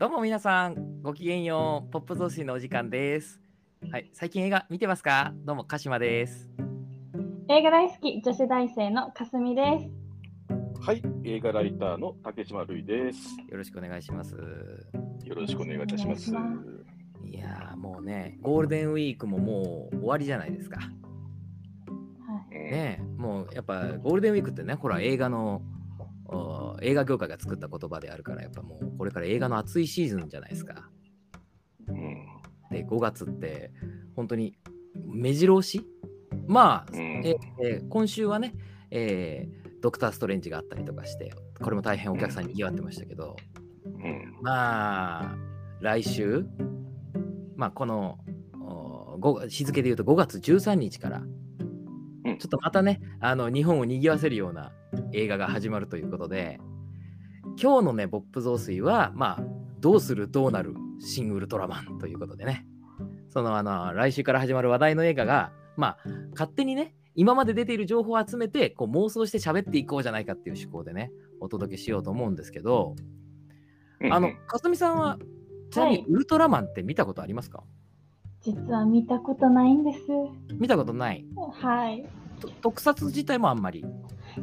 [0.00, 3.38] どうも皆さん、ごきげんよう、ポップ増水のお時間です。
[3.90, 5.34] はい、最近映画見てますか？
[5.44, 6.48] どうも、鹿島です。
[7.50, 10.80] 映画大好き女子大生のかすみです。
[10.80, 13.36] はい、映画ライターの竹島るいです。
[13.50, 14.34] よろしくお願いします。
[14.36, 16.32] よろしくお願いいたします。
[17.26, 20.80] いやー、もうね、ゴールデンウィークももう終わりじゃないですか。
[20.80, 20.88] はい、
[21.88, 25.69] うんねえもうやっぱゴールデンウィークってね、ほら映画の、お
[26.82, 30.90] 映画業界が作った言葉であるから、やっぱもうこれから映画の暑いシーズンじゃないですか。
[31.88, 32.26] うん
[32.70, 33.72] で、5月って
[34.14, 34.56] 本当に
[34.94, 35.84] 目白押し？
[36.46, 37.00] まあ、うん。
[37.24, 38.54] ええー今週はね、
[38.90, 43.34] えードクター・ストレンジがあったりとかして、これも大変お客さんにぎわってましたけど、
[43.86, 44.36] うん。
[44.42, 45.36] まあ、
[45.80, 46.44] 来週、
[47.56, 48.18] まあ、この
[49.48, 51.22] 日付で言うと5月13日から、
[52.26, 52.38] うん。
[52.38, 54.70] ちょっとまたね、あの日本を賑わせるような
[55.12, 56.60] 映画が始まるということで、
[57.62, 59.44] 今日のね、ボップ増水は、まあ、
[59.80, 62.66] どうするどうなるシン・ウルトラマンということでね、
[63.28, 65.96] そのあの来週から始まる話題の映画が、まあ、
[66.32, 72.96] 勝手にね、今まで出ている情報を集めてこう妄想して喋っていこうじゃないかっていう思考でね、お届けしようと思うんですけど、
[74.00, 75.18] うんあの、かすみさんは、
[75.70, 77.62] ちなみはいにウルトラマンって見たことありますか、
[78.40, 79.98] 実は見たことないんです。
[80.58, 81.26] 見たことない。
[81.60, 82.08] はい。
[82.40, 83.84] と特撮自体もあんまり。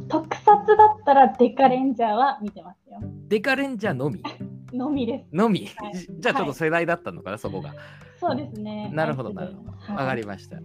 [0.08, 0.44] 特撮
[0.76, 3.00] だったらデカレンジャーは見てますよ。
[3.28, 4.22] デカレンジャーのみ？
[4.72, 5.34] のみです。
[5.34, 5.66] のみ？
[5.76, 7.74] はいじじゃあちょっと世代だったのかな、そこが。
[8.20, 8.90] そうですね。
[8.92, 9.70] なるほど、なるほど。
[9.70, 10.58] はいわかりました。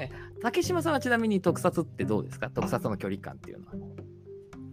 [0.00, 0.08] え、
[0.42, 2.50] 竹島さんはちなみに特撮ってどうですか？
[2.50, 3.72] 特撮の距離感っていうのは。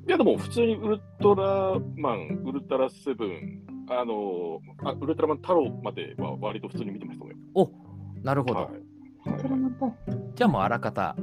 [0.08, 7.36] いやでも普通にウルトラマン、ウルトラセブン、あのあウルトラマン太郎までは割と普通に見てましたね。
[7.54, 7.70] お
[8.24, 8.54] なるほど。
[8.56, 8.66] はい
[9.26, 9.94] ウルトラマンと
[10.36, 11.16] じゃあもうあらかた、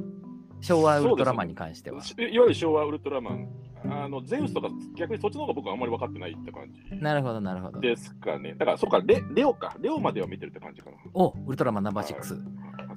[0.61, 2.03] 昭和ウルトラマンに関しては。
[2.03, 3.49] いいわゆる昭和ウルトラマン、
[3.89, 7.81] あのゼウスとか逆にそっちの方が僕はあんまり分かってないって感じなるほど、なるほど。
[7.81, 8.55] ですかね。
[8.55, 10.97] だからそっかレ、レオか、レオまでは見てるって感じかな。
[11.15, 12.23] おウルトラマンナンバー6。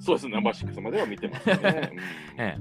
[0.00, 1.54] そうです、ナンバー6までは見てますね。
[1.54, 1.94] う んえ
[2.38, 2.56] え、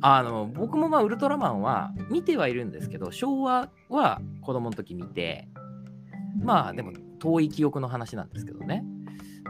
[0.00, 5.48] あの僕もまあウルトラマンは見てはいるんですけど昭和は子供の時見て
[6.42, 8.84] まあでも遠い記憶の話なんですけどね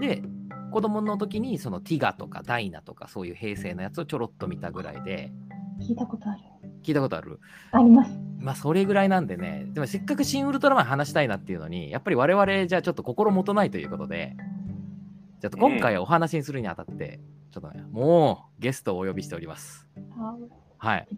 [0.00, 0.22] で
[0.70, 5.32] 子供の時にそのティガとかダイナとかそういう平成のやつをちょろっと見たぐらいで。
[5.80, 6.40] 聞いたことある。
[6.82, 7.40] 聞いたことある？
[7.72, 8.10] あります。
[8.38, 9.66] まあそれぐらいなんでね。
[9.72, 14.36] でもせっかく新ウルトラマン話したいなっていうのにやっぱり我々じゃあちょっと心もとないということで。
[15.40, 17.18] ちょっと今回お話にするにあたって、
[17.50, 19.88] ちょっとねもうゲストをお呼びしております。
[20.18, 20.36] あ
[20.76, 21.08] はい。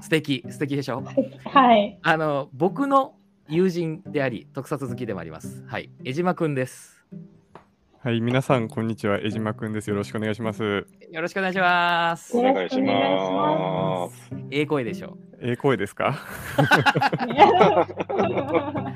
[0.00, 0.44] 素敵。
[0.48, 0.76] 素敵。
[0.76, 1.02] でしょ？
[1.44, 1.98] はい。
[2.02, 3.16] あの僕の
[3.48, 5.64] 友人であり特撮好きでもあります。
[5.66, 5.90] はい。
[6.04, 6.95] 江島くんです
[8.06, 9.18] はい、皆さん、こんにちは。
[9.20, 9.90] 江島くんです。
[9.90, 10.62] よろしくお願いします。
[10.62, 10.84] よ
[11.20, 14.30] ろしくお願いしますお願いします。
[14.52, 16.16] ええ声でしょええ声ですか？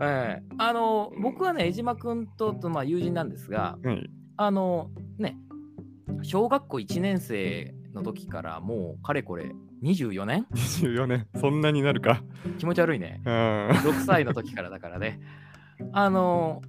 [0.00, 4.10] ええあの僕はね江島くんととまあ友人なんですがはい。
[4.36, 5.36] あのね
[6.22, 9.52] 小学校1年生の時からもうかれこれ
[9.84, 12.24] 24年？24年、そんなになるか。
[12.58, 13.68] 気持ち悪いねうん。
[13.68, 15.20] 6歳の時からだからね。
[15.92, 16.62] あの、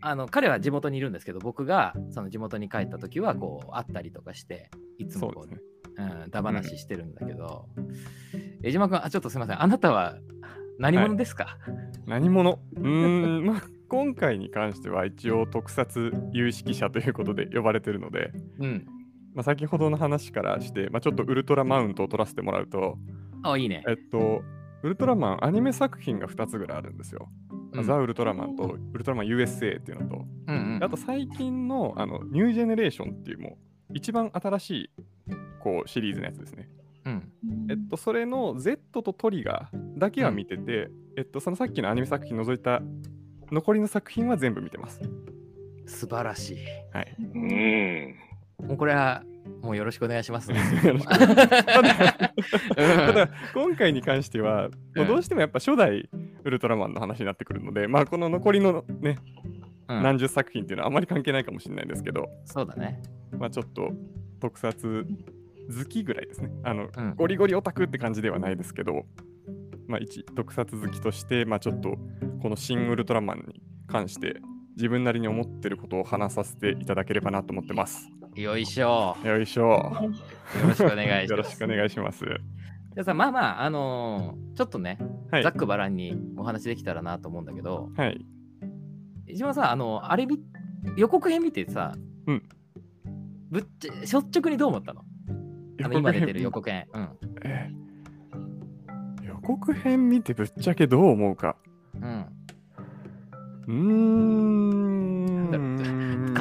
[0.00, 5.60] あの彼は地元にいるんですけど、僕がその地元に帰った時はこう会ったりとかして、いつもこう、そうね。
[5.96, 7.66] うん、だ話してるんだけど、
[8.62, 10.16] 江島君、あ、ちょっとすみません、あなたは
[10.78, 11.58] 何者ですか、
[12.06, 12.58] 何者？
[12.76, 18.86] うーん、 まあ、今回に関しては一応特撮有識者ということで呼ばれてるので、うん。
[19.34, 22.98] まあ、先ほどの話からして、まあ、ちょっとウルトラマウントを取らせてもらうと、
[23.42, 23.84] あ、いいね。
[23.88, 24.42] えっと、
[24.82, 27.28] ウルトラマンアニメ作品が2つぐらいあるんですよ。
[27.72, 33.58] うんザ・ウルトラマンとウルトラマン USA っていうのと、うんうんあと最近のあのニュージェネレーションっていうも
[33.90, 34.90] う一番新しい
[35.60, 36.68] こうシリーズのやつですね。
[37.04, 37.32] うん。
[37.70, 42.82] えっと、それの Z とトリガーだけは見てて、えっと、そのさっきのアニメ作品除いた
[43.50, 45.00] 残りの作品は全部見てます。
[45.86, 46.56] 素晴らしい。
[46.92, 47.16] はい。
[47.18, 48.16] うん。
[48.68, 49.22] もうこれは、
[49.62, 50.48] もうよろしくお願いします。
[50.48, 50.54] た
[53.12, 56.08] だ 今回に関しては、もうどうしてもやっぱ初代
[56.44, 59.18] ウルトラマンの話になってくるので、まあ、この残りのね、
[59.88, 63.02] うん何十作品っていうのはあまり関係ないかもしれないですけど、そうだね。
[63.36, 63.90] まあ、ちょっと
[64.38, 65.04] 特撮
[65.68, 66.50] 好きぐらいですね。
[66.62, 69.04] あの、うんゴリゴリオタクって感じではないですけど、
[69.88, 71.98] まあ、一特撮好きとして、まあ、ちょっと
[72.40, 74.36] この「シン・ウルトラマン」に関して
[74.76, 78.08] 自分なりに思ってることを話させていただければなと思ってます。
[78.36, 79.16] よいしょ。
[79.24, 79.62] よいしょ。
[79.68, 80.12] よ
[80.68, 81.30] ろしくお願いします。
[81.30, 82.24] よろしくお願いします。
[82.24, 84.98] じゃあさ、まあまあ、あのーちょっとね、
[85.30, 85.52] はいざっ。
[85.52, 88.24] くばらんにお話できたらなと思うんだけど、はい。
[89.26, 90.38] 江島さん、あの、あれ見、
[90.96, 91.94] 予告編見てさ、
[92.26, 92.42] うん
[93.50, 95.02] ぶっちゃ、率直にどう思ったの？
[95.82, 96.86] あの今出てる予告編。
[96.92, 97.08] うん。
[97.42, 97.80] えー
[99.26, 101.56] 予告編見てぶっちゃけどう思うか。
[101.94, 102.26] うん。
[103.66, 104.29] うーん。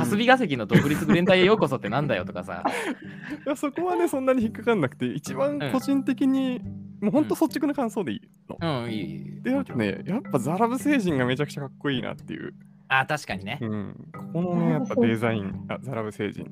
[0.09, 2.63] 霞が関の独立グレン隊へようこそってなんだよとかさ。
[3.45, 6.61] いやそこはね、そんなに引っかかんなくて、一番個人的に、
[7.01, 8.83] もうほんと率直な感想でいいの。
[8.83, 9.41] うん、いいいい。
[9.41, 12.53] で、あとね、やっぱザラブ星人がめちゃくちゃかっこいいなっていう。
[12.89, 13.65] あ、確かにねう。
[13.67, 13.95] ん。
[14.11, 16.49] ここのね、やっぱデザイン、あザラブ星人。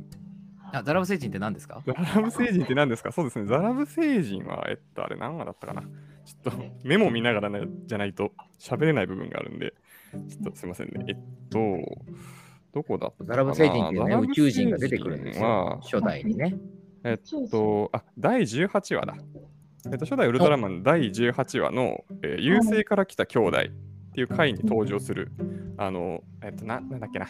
[0.73, 1.81] あザラブ星人って何ですか？
[1.85, 3.11] ザラブ星人って何ですか？
[3.11, 3.45] そうですね。
[3.45, 9.73] ザラブ星人は、えっと、あれ何話だったかなちょっとメモ見ながら、ね、じゃないと喋れない部分があるんで、
[10.29, 11.05] ちょっとすいませんね。
[11.07, 11.17] えっ
[11.49, 11.59] と、
[12.77, 15.79] どこだったザラブ星人っていうね、宇宙人が出てくるんですよは。
[15.81, 16.55] 初代にね。
[17.03, 19.15] えっと、あ、第18話だ。
[19.91, 23.63] えっと、初代ウルトラマン第18話の、えー優勢から来た兄弟っ
[24.13, 25.31] ていう回に登場する、
[25.77, 27.27] あの、えっと、な、なんだっけな。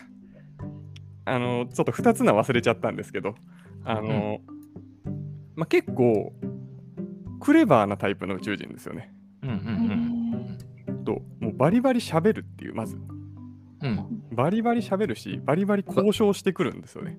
[1.23, 3.35] あの、ちょっと2つの忘れちゃったんですけど、
[3.85, 4.39] あの、
[5.55, 6.33] まあ、結構、
[7.39, 9.13] クレバーなタイプの宇宙人ですよね。
[9.43, 10.57] うんうん
[11.05, 12.97] と、もうバリバリ喋るっていう、まず。
[13.81, 13.89] うん。
[13.89, 14.35] うん。
[14.35, 17.17] バリバリ喋るし、バリバリ交渉してくるんですよね。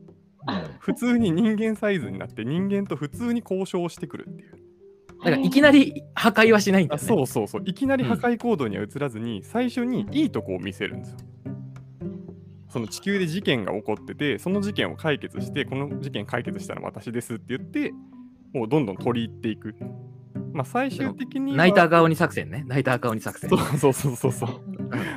[0.81, 4.52] 普通に人間サイズになって、人間と普通に交渉してくるっていう。
[5.19, 7.02] だからいきなり破壊はしないんだね。
[7.02, 11.19] そうそうそういきなり破壊行動には移らずに、最初にいいとこを見せるんですよ
[12.69, 17.93] その地球で事件が起こっててその事件を解決してこの事件解決したのは私ですって言って
[18.52, 19.75] もうどんどん取り入っていく
[20.52, 22.64] まあ最終的にはナイター顔に作戦ね。
[22.66, 23.50] ナイター顔に作戦。
[23.50, 24.50] そうそうそうそうそう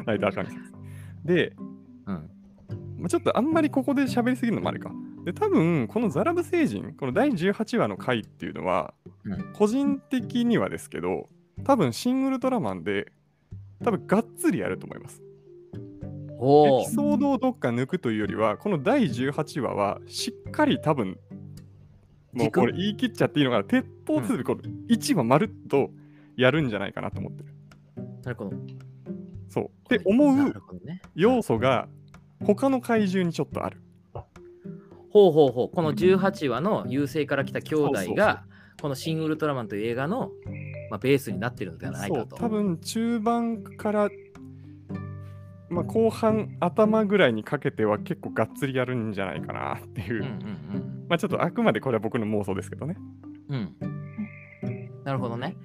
[0.05, 0.80] ナイター感じです
[1.23, 1.53] で、
[2.05, 2.29] うん。
[2.97, 4.91] まあ、ちょっとあんまりここで喋りすぎるのもあれか
[5.25, 11.29] で多分このザラブ星人この第18話の回っていうのは、うん個人的にはですけど
[11.63, 13.11] 多分シン・ウルトラマンで
[13.83, 16.95] 多分がっつりやると思いますエピ。
[16.95, 21.19] ソードをどっか抜くというよりはこの第18話はしっかり多分
[22.33, 25.91] もうこれ言い切っちゃっていいのかな鉄砲2でこの1話まるっと
[26.37, 27.53] やるんじゃないかなと思ってる
[28.23, 28.51] なるほど。
[29.51, 30.53] そうって思なう。
[31.13, 31.87] 要素が
[32.43, 33.81] 他の怪獣にちょっとある
[35.11, 35.75] ほうほうほう。
[35.75, 38.45] この18話の優勢から来た兄弟が、
[38.81, 40.31] このシン・ウルトラマンという映画の、
[40.89, 42.37] まあ、ベースになってるのではないかと。
[42.37, 44.09] 多分中盤から、
[45.69, 52.95] まあ、後半頭ぐらいにかけては結構がっつりやるんじゃないかなっていう、うんうんまあちょっとあくまでこれは僕の妄想ですけどね
[53.49, 53.75] うん。
[54.61, 55.03] うん。
[55.03, 55.57] なるほどね。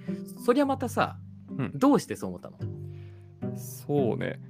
[0.45, 1.19] そりゃまたさ、
[1.57, 2.59] うんどうしてそう思ったの？
[3.57, 4.41] そうね。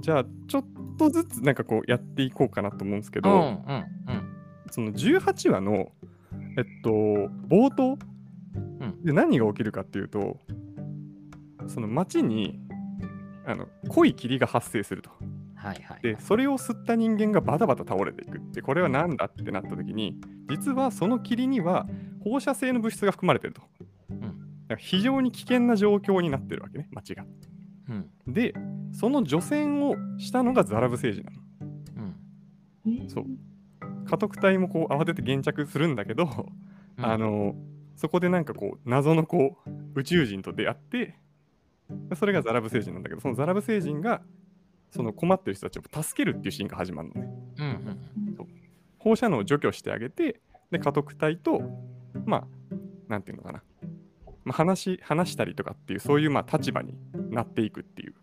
[0.00, 0.64] じゃあちょっ
[0.98, 4.36] とずつなんかこうやっていこうかなと思うんですけど、うんうんうん。
[4.70, 5.92] その18話の
[6.56, 6.90] えっと
[7.48, 7.98] 冒頭
[8.54, 9.04] うん。
[9.04, 10.38] で何が起きるかっていうと
[11.68, 12.58] その街に
[13.46, 15.10] あの濃い霧が発生すると。
[15.54, 16.02] はいはい。
[16.02, 21.86] でそれを吸った人間がバタバタ倒れていくってこれは何だってなった時に実はその霧には
[22.24, 23.62] 放射性の物質が含まれてると、
[24.14, 24.20] ん。
[24.20, 24.34] だか
[24.68, 27.24] ら非常に危険な状況になってるわけね街が
[27.90, 28.32] うん。
[28.32, 28.54] で
[28.92, 31.38] その除染をしたのがザラブ星人なの。
[32.86, 33.08] うん。
[33.08, 33.24] そう。
[34.06, 36.24] 家督隊もこう慌てて現着するんだけど、
[36.96, 37.04] うん。
[37.04, 37.54] あの
[37.96, 41.16] そこでなんかこう謎のこう宇宙人と出会って
[42.14, 44.22] それがザラブ星人なんだけどそのザラブ星人が
[44.90, 47.28] その困ってる人たちを助けるっていうシーンが始まるのね。
[47.58, 48.00] うんうん
[49.02, 51.62] 放射能を除去してあげてで家督隊と
[52.26, 52.46] まあ
[53.08, 53.62] なんていうのかな、
[54.44, 56.94] まあ、話話したりとかっていうそういうまあ立場に
[57.30, 58.14] なっていくっていう、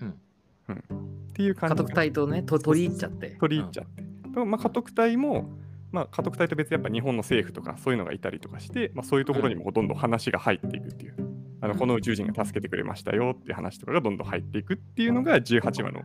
[0.00, 0.20] うん。
[0.68, 0.76] うん。
[0.76, 1.76] っていう感じ。
[1.76, 3.36] 家督隊とねと取り入っちゃって。
[3.40, 4.02] 取り入っちゃって、
[4.34, 5.50] とまあ、家督隊も、
[5.92, 11.14] まあ、家督隊と別にやっぱ日本の政府とかそういうのがいたりとかして、まあ、そういうところにもどんどん話が入っていくっていう、
[11.60, 11.78] あのうん。
[11.78, 16.02] この宇宙人が助けてくれましたよっていう話とかがどんどん入っていくっていうのが18話の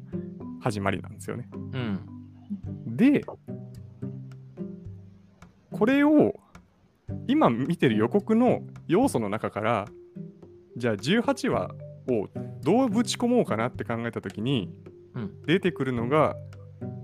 [0.61, 1.49] 始まりなんですよね。
[1.53, 1.99] うん。
[2.95, 3.23] で、
[5.71, 6.39] これを
[7.27, 9.87] 今見てる予告の要素の中から、
[10.77, 11.71] じゃあ18話
[12.09, 12.27] を
[12.63, 14.69] どうぶち込もうかなって考えたときに、
[15.13, 15.41] うん。
[15.45, 16.35] 出てくるのが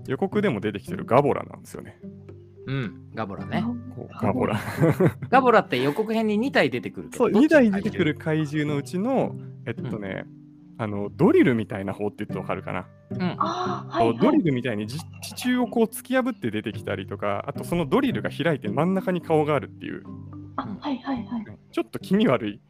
[0.06, 2.00] 予告でも出てきてるガボラなんですよね。
[2.66, 3.10] うん。
[3.14, 3.64] ガボラね。
[4.20, 4.60] ガボラ。
[5.28, 5.60] ガボラ。
[5.60, 9.36] って予告編に2体出てくるそう、どっ2ちの怪獣台出てくる怪獣のうちの、
[9.66, 10.26] えっとね、
[10.80, 12.86] あのドリルみたいな方って言うとわかるかな？
[13.10, 14.18] うんはい、はい。
[14.18, 20.04] ドリルみたいにじ地中をこう突き破って出てきたりとか、あとそのドリルが開いて真ん中に顔があるっていう、
[20.56, 21.44] あ、はい、はい、はい。
[21.72, 22.60] ちょっと気味悪い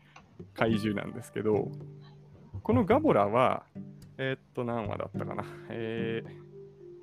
[0.54, 1.70] 怪獣なんですけど、
[2.62, 3.64] このガボラは、
[4.16, 5.44] えーっと、何話だったかな？
[5.68, 6.24] え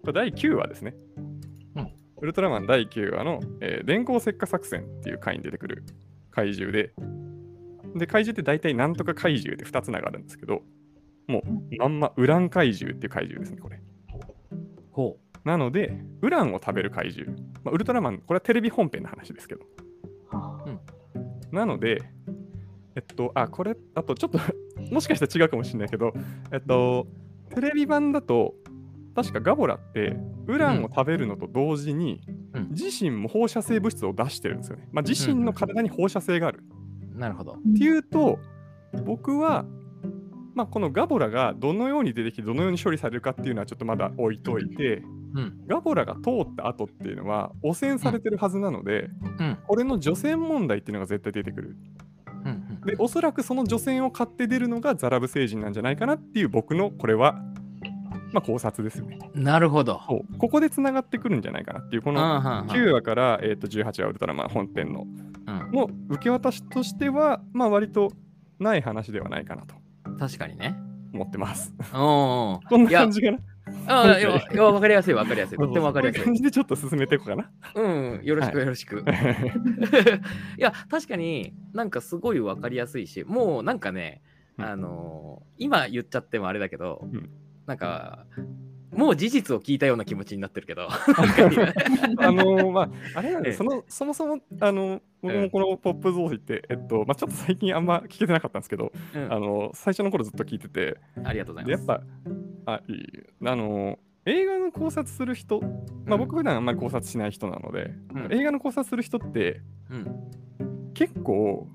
[0.03, 0.95] ー、第9話ですね。
[1.75, 5.83] うんウルトラマン第9話の、えー電光石火作戦っていう回に出てくる
[6.31, 6.93] 怪獣で、
[7.93, 10.63] で、怪獣って大体なんとか怪獣で2つ名があるんですけど、
[11.27, 13.79] もうまんまウラン怪獣っていう怪獣ですね、これ。
[14.91, 17.37] ほなので、ウランを食べる怪獣。
[17.63, 19.61] まあ、ウルトラマン、これはテレビ本編の話ですけど。
[21.51, 22.01] なので、
[22.95, 24.39] えっと、あ、これ、あとちょっと
[24.91, 26.13] もしかしたら違うかもしれないけど、
[26.51, 27.07] えっと、
[27.53, 28.55] テレビ版だと、
[29.15, 30.17] 確かガボラって
[30.47, 32.21] ウランを食べるのと同時に、
[32.53, 34.87] うん自身も放射性物質を出してるんですよね。
[34.93, 36.63] まあ、自身の体に放射性がある。
[37.13, 37.53] なるほど。
[37.53, 38.39] っていうと
[39.05, 39.65] 僕は、
[40.55, 45.67] まあ、このガボラがどのように出てきてどのように処理されるかっていうのはちょっとまだ置いといて、うん。
[45.67, 49.09] ガボラが通った後っていうのは汚染されてるはずなので、
[49.39, 49.57] うん。
[49.67, 51.75] これの除染問題っていうのが絶対出てくる。
[52.45, 52.81] うん。
[52.85, 57.33] でおそらくその除染を買って出るのがザラブ星人なんじゃないかなっていう僕のこれは、
[58.31, 59.19] まあ、考察ですよね。
[59.33, 59.99] なるほど。
[60.37, 65.05] ここでつながってくるんじゃないかなっていうこうんのうんうん9話から、えー、と18話ウルトラマン本編の
[65.47, 68.13] うんの受け渡しとしては、まあ、割と
[68.59, 69.75] ない話ではないかなと
[70.19, 70.75] 確かにね。
[71.13, 71.73] 思ってます。
[71.93, 73.39] おこんないや感じかな？
[73.87, 75.57] ああ、いや、わかりやすい、わかりやすい。
[75.57, 76.23] とってもわかりやすい。
[76.23, 77.49] 感じでちょっと進めていこうかな？
[77.75, 79.03] うん、よろしくはよろしく。
[80.57, 84.21] いや、確かになんかすごいわかりやすいし、もうなんかね、
[84.57, 87.29] うんあのー今言っちゃってもあれだけど、うん
[87.65, 88.25] なんか、
[88.91, 92.89] もう事実を聞いたような気持ちになってるけど、 あのーまあ、
[93.19, 93.55] あれなんでええ。
[93.55, 99.33] そのそもそも、あの僕もこのポップ増水って、えっと、まあ、ちょっと最近あんま聞けてなかったんですけど、うん。
[99.33, 101.85] あの最初の頃ずっと聞いてて、ありがとうございます。
[101.85, 102.01] ぱ、
[102.65, 103.05] あ、いい。
[103.45, 105.61] あの映画の考察する人、
[106.05, 108.33] まあ、僕普段あんまり考察しない人なので、うん。
[108.33, 111.67] 映画の考察する人ってうん、結構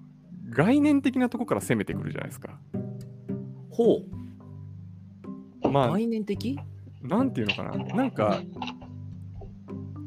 [0.49, 2.59] 概念的なとこから攻めてくるじゃないですか。
[3.71, 4.03] ほ
[5.63, 6.59] う、まあ、概念的？
[7.03, 8.41] なんていうのかな、なんか、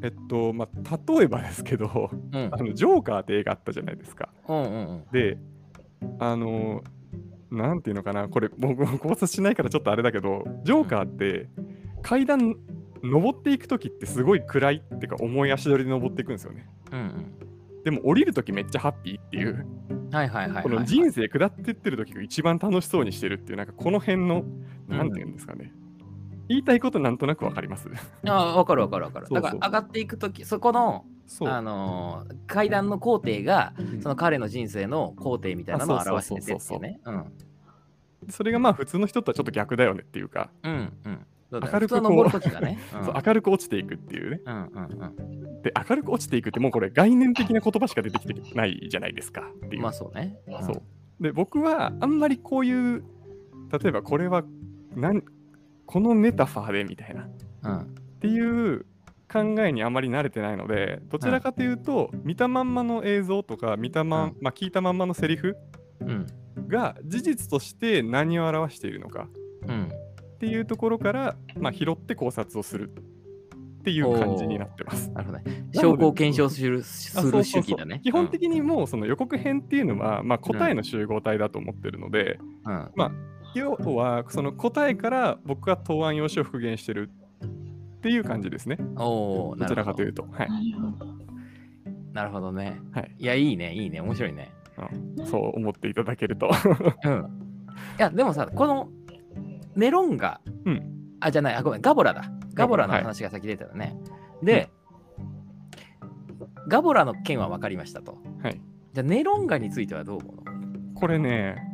[0.02, 4.28] えっと、まあ、例えばですけど、うんあのジョーカーって映画あったじゃないですか。
[4.48, 5.04] うんうんうん。
[5.12, 5.38] で、
[6.18, 6.82] あの、
[7.50, 11.48] なんていうのかな、これ、僕も考察しないからちょっとあれだけど、ジョーカーって
[12.02, 12.56] 階段
[13.02, 16.68] 登っていくときってすごい暗いっていうか、重い足取りで登っていくんですよね。
[16.92, 17.34] うん
[17.84, 20.08] でも降りるときめっちゃハッピーっていう、うん。
[20.10, 24.42] はいはいはいはい、この人生下ってってるときが一番楽しそうにしてるっていう、なんかこの辺の、
[24.88, 25.72] うんなんていうんですかね。
[26.48, 27.88] 言いたいことなんとなくわかります？
[28.26, 29.28] ああ、わかるわかるわかる。
[29.30, 31.04] だから上がっていくとき、そこの。
[31.40, 37.00] あのー階段の工程が、うんその彼の人生の工程みたいなのを表しててっていうね。
[37.04, 37.24] うん。
[38.28, 41.26] それがまあ普通の人とはちょっと逆だよねっていうか、うんうん。
[41.50, 42.00] 明るく
[42.60, 42.78] ね。
[42.92, 44.40] うん明るく落ちていくっていうね。
[44.44, 49.74] うんうんで、明るく落ちていくってもうこれ概念的な言葉しか出てきてないじゃないですかってうん。
[49.76, 49.82] いう。
[49.82, 50.36] まあそうね。
[50.46, 50.82] んそう。
[51.22, 53.02] で、僕はあんまりこういう、
[53.82, 54.44] 例えばこれは
[54.94, 55.24] なん、
[55.86, 57.30] このメタファーでみたいなっ
[57.64, 57.94] うん。
[58.20, 58.86] ていう
[59.32, 65.56] 考えにあまり慣れてないので、どちらかというと、見たまんまの映像とか、見たまん、うんまあ、聞いたまんまのセリフ
[66.00, 66.26] うん。
[66.68, 69.28] が事実として何を表しているのか
[69.66, 69.88] うん。
[70.34, 75.10] っていうところから、まあ、拾って考察をするっていう感じになってます。
[75.10, 75.66] なるほどね。
[75.74, 78.00] 証拠を検証するする主義だね。
[78.02, 82.74] 基本的にもうその予告編っていうのは、まあ、答えの集合体だと思ってるので、うん。
[82.74, 87.10] うん要はその答えから僕が答案用紙を復元してる
[87.96, 88.78] っていう感じですね。
[88.96, 90.22] おお、どちらかというと。
[90.24, 90.32] と。
[90.32, 91.24] はいなるほど。
[92.12, 92.80] なるほどね。
[92.92, 94.52] はいいや、いいね、いいね、面白いね。
[95.16, 96.50] うん、そう思っていただけると。
[97.04, 97.12] うん。
[97.98, 98.88] いや、でもさ、この
[99.76, 102.24] ネロンガ、うんあ、じゃない、あ、ごめん、ガボラだ。
[102.54, 103.96] ガボラのはい話が先出てたね。
[104.42, 104.70] で、
[106.68, 108.18] ガボラの件は分かりましたと。
[108.42, 108.60] はい、
[108.92, 111.00] じゃあ、ネロンガについてはどう思うの？
[111.00, 111.73] これね、う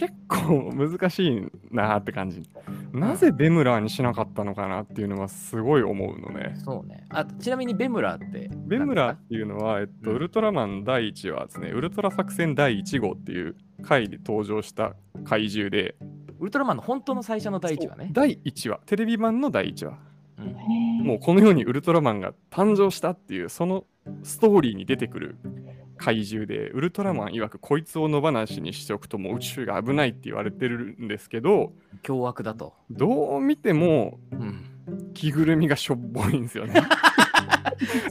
[0.00, 2.42] 結構難しいなって感じ。
[2.90, 6.54] なぜベムラーにしなかったのかなっていうのはすごい思うのね。
[6.64, 7.04] そうね。
[7.10, 8.50] あ、ちなみにベムラーって。
[8.50, 15.96] ベムラーっていうのは、えっと、うんウルトラマン第1話ですね、ウルトラ作戦第1号っていう回で登場した怪獣で、
[16.38, 18.08] ウルトラマンの本当の最初の第一話ね。
[18.10, 19.98] 第1話、テレビ版の第1話。
[20.38, 23.84] うんもうこの世にウルトラマンが誕生したっていうその
[24.22, 25.36] ストーリーに出てくる
[26.00, 32.72] 怪獣でウルトラマン曰くこいつを野放しにしておくともう宇宙が危ないって言われてるんですけど凶悪だと。
[32.90, 34.64] どう見てもうん。
[35.14, 36.74] 着ぐるみがしょっぼいんですよね。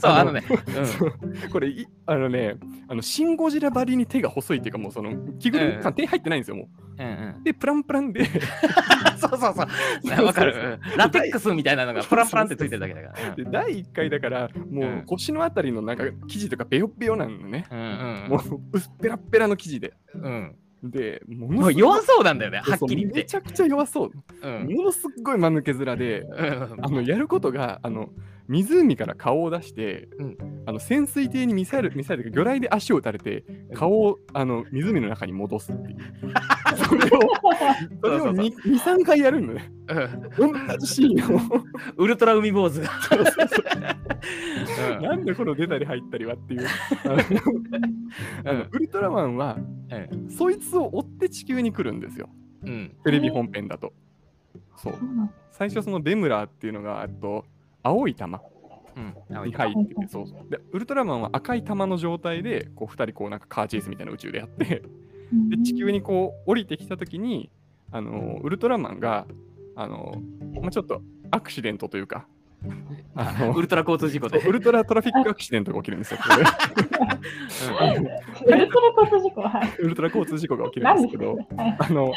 [0.00, 0.44] そう、ああののね。
[0.84, 1.12] そう
[1.52, 2.56] これいあのね
[2.88, 7.06] あのシン・ゴジラばりに手が細いっていうかもうその着ぐるみうん感手入ってないんですよもうん。
[7.06, 7.44] うんうんう。
[7.44, 8.24] でプランプランで
[9.16, 9.62] そうそうそ
[10.22, 10.24] う。
[10.24, 10.78] わかる。
[10.84, 13.34] うんラテックスみたいなのがプランプランってついてるだけだから。
[13.34, 17.66] で第1回だからもうんう腰のあたりのなんか生地とかベヨベヨなのね。
[17.70, 19.94] うんうんもう薄っぺらっぺらの生地で。
[20.14, 20.56] うん。
[20.82, 23.34] で、ももうのすごい弱そうなんだよね、はっきり言ってめち。
[23.34, 24.10] ゃくちゃ弱そう。
[24.42, 28.10] うんものすっごい間抜け面で、うんあのやることがあの
[28.48, 33.44] 湖から顔を出して、うんあの潜水艇にミサイル、ミサイルというか魚雷で足を撃たれて、
[33.74, 35.98] 顔をあの湖の中に戻すっていう。
[36.84, 37.20] それを、
[38.02, 39.70] それを2、3回やるのね。
[40.36, 41.40] 同じシーンを。
[41.96, 42.90] ウルトラ海坊主が。
[45.00, 45.24] なん。
[45.24, 46.66] でこの出たり入ったりはっていう。
[48.72, 49.58] ウルトラマンは、
[50.12, 50.30] うん。
[50.30, 52.00] そいつを追って地球に来るん。
[52.00, 52.28] ですよ。
[52.64, 52.96] うん。
[53.04, 53.92] テレビ本編だと。
[54.76, 54.94] そう
[55.50, 57.44] 最初そのベムラーっていうのが、と、
[57.82, 58.40] 青い玉。
[59.44, 60.50] に入ってて、そうそう。
[60.50, 63.40] で、ウルトラマンは赤い玉の状態で、こう、2人こう、なん。
[63.40, 64.82] かカーチェイスみたいな宇宙でやって、
[65.50, 67.50] で、地球にこう、降りてきたときに、
[67.92, 69.26] あの、ウルトラマンが、
[69.80, 70.14] あの、
[70.60, 72.26] まあ、ちょっとアクシデントというか、
[73.14, 74.38] あのウルトラ交通事故で。
[74.46, 76.20] ウルトラトラフィックアクシデントが起きるんですよ、
[78.46, 79.40] ウルトラ交通事故？
[79.40, 79.72] はい。
[79.80, 81.38] ウルトラ交通事故が起きるん何ですけど、
[81.78, 82.12] あの、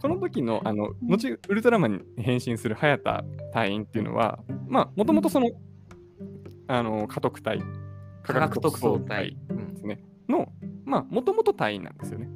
[0.00, 5.50] この時の、あの、後、ウルトラマンに変身する早田隊員っていうのは、まあ、もともとその、
[6.66, 7.60] あの、家督隊、
[8.22, 9.36] 科学特捜隊。
[9.50, 10.50] うんですね、の、
[10.86, 12.30] まあ、もともと隊員なんですよね。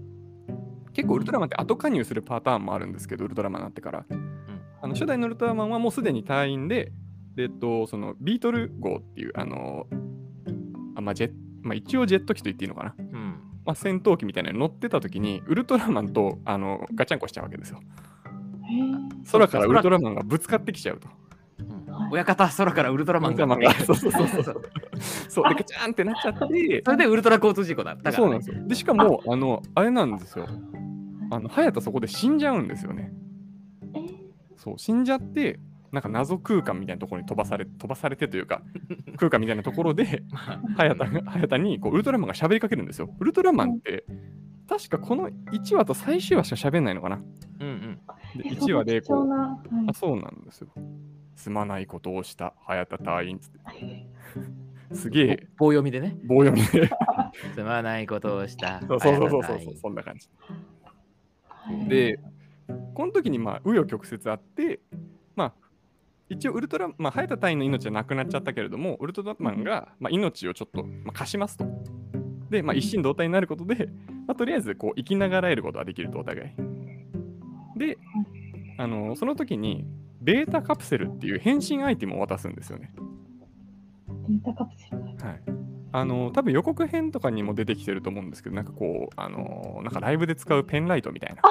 [0.92, 4.04] 結構ウルトラマンって後加入するパターンもあるんですけど、ウルトラマンになってから。
[4.82, 6.92] あの初代のウルトラマンはもうすでに隊員で、
[7.34, 9.86] でえっと、そのビートル号っていう、あの、
[10.96, 11.32] あまあジェッ
[11.62, 12.94] まあ、一応ジェット機と言っていいのかな。
[12.98, 13.40] うん。
[13.64, 17.80] まあ、戦闘機みたいなのに乗ってた時に、ウルトラマンとあのガチャンコしちゃうわけですよ。
[19.30, 21.08] 空からウルトラマンがぶつかってきちゃうと。
[22.12, 23.46] 親方、空からウルトラマンが
[23.84, 24.62] そうそうそうそうそう
[25.28, 28.16] そう、で、ガチャンってなっちゃって、それでウルトラ交通事故だったから、ね。
[28.16, 28.66] そうなんですよ。
[28.66, 30.46] で、しかも、あの、あれなんですよ。
[31.30, 33.12] あの、早田そこで死んじゃうんですよね。
[34.60, 35.58] えーそう、死んじゃって、
[35.92, 38.62] なんか謎空間みたいなところに飛ばされ飛ばされてというか、
[39.16, 43.14] 空間みたいなところで、まあ早田が早田にこうウルトラマンが喋りかけるんですよ。
[43.18, 44.04] ウルトラマンって、
[44.68, 47.16] 確かこの1話と最終話しか喋んないのかな。
[47.60, 48.00] うんうん。
[48.36, 50.68] でえ1話でこう、はいあ、そうなんですよ。
[51.34, 54.06] すまないことをした早田隊員つって。
[54.92, 56.16] すげえ棒読みでね。
[56.24, 56.90] 棒読みで。
[57.54, 58.80] すまないことをした。
[58.86, 60.28] そうそうそうそうそうそんな感じ。
[61.48, 62.20] はいで、
[62.94, 64.80] この時にまあ、紆余曲折あって、
[65.36, 65.52] まあ、
[66.28, 71.64] 一応ウルトラ、まあ、早田隊員の命はなくなっちゃったけれども、ウルトラマンが、まあ、命をちょっと、まあ、貸しますと。
[72.50, 73.88] で、まあ、一心同体になることで、
[74.26, 77.78] まあ、とりあえずこう生きながらえることができると、お互い。
[77.78, 77.98] で、
[78.78, 79.86] あのその時に、
[80.20, 82.92] ベータカプセルっていう変身アイテムを渡すんですよね。
[84.28, 84.98] データカプセル。
[84.98, 85.59] はい。
[85.92, 91.42] あの多分予告編とかにも出てきてると思うんですけど、なんかこう、あのなんかライブで使うペンライトみたいな。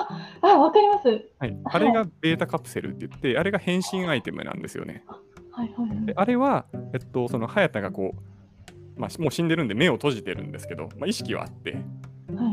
[0.42, 1.08] あ、わかります。
[1.40, 5.04] はい、あれがベータカプセルって言って、あれが変身アイテムなんですよね。
[5.52, 6.14] はいはいはいで。
[6.16, 8.16] あれは、えっと、その早田がこ
[8.98, 11.84] う、まあ、もう死んでるんで目を閉じてるんですけど、まあ、意識はあって、はい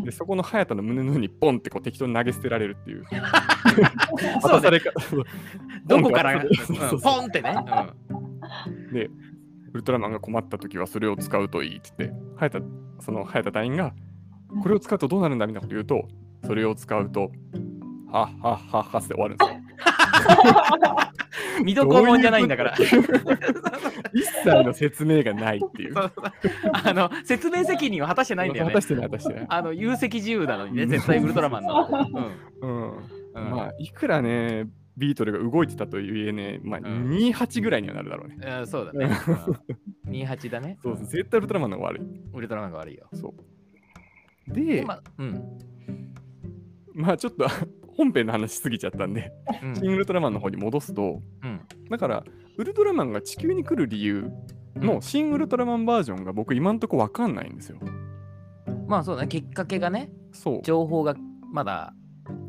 [0.04, 3.04] でそこの早田の胸の上にポンってこう適当に投げ捨てられるっていう。
[3.12, 3.18] そ
[3.76, 3.90] うね。
[4.42, 4.90] 渡されか
[5.84, 7.54] どこから、ポンってそうんポンってね。
[8.92, 9.10] で、
[9.76, 12.60] ウルトラマンが困った時はそれを使うといいって言って、早田、
[13.00, 13.92] その早田隊員が、
[14.62, 16.08] これを使うとどうなるんだみたいなこと言うと、
[16.46, 17.30] それを使うと、
[18.10, 19.56] はっはっはっはって終わるんですよ。
[21.62, 22.74] 見どころじゃないんだから。
[24.14, 25.94] 一切の説明がないっていう。
[25.94, 26.32] そうそう
[26.72, 28.80] あの説明責任を果たしてないんだよね果た。
[28.80, 29.46] してない、果たしてない。
[29.46, 31.88] あの有責自由なのにね、絶対ウルトラマンの。
[32.62, 32.96] うん。
[33.34, 38.36] うんまあ、いくらね、ビートルが動いてたとはいえね、まあ、ん28ぐらいにはなるだろうね。
[38.40, 39.10] うんそうだね。
[40.06, 40.78] うん28だね。
[40.82, 42.06] そう、絶対ウルトラマンの方が悪い。
[42.32, 43.06] ウルトラマンが悪いよ。
[43.12, 43.34] そ
[44.48, 44.52] う。
[44.52, 45.42] で、まあうん
[46.94, 47.46] まあちょっと
[47.96, 49.32] 本編の話しすぎちゃったんで、
[49.62, 52.24] うんシン・ウルトラマンの方に戻すと、うんだから、
[52.56, 54.30] ウルトラマンが地球に来る理由
[54.76, 57.78] のシン・ウルトラマンバージョンが僕今んとこわかんないんですよ。
[58.86, 60.62] まあそうだね、きっかけがね、そう。
[60.62, 61.14] 情報が
[61.52, 61.94] まだ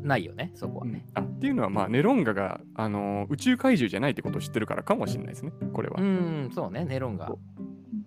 [0.02, 1.04] ないよね、そこはね。
[1.14, 6.00] あっていうのは、まあ、ネロンガが、あのー宇宙怪獣じゃないってことを知ってるからかもしれないですね、これは。
[6.00, 7.38] うん、そうね、ネロンがそう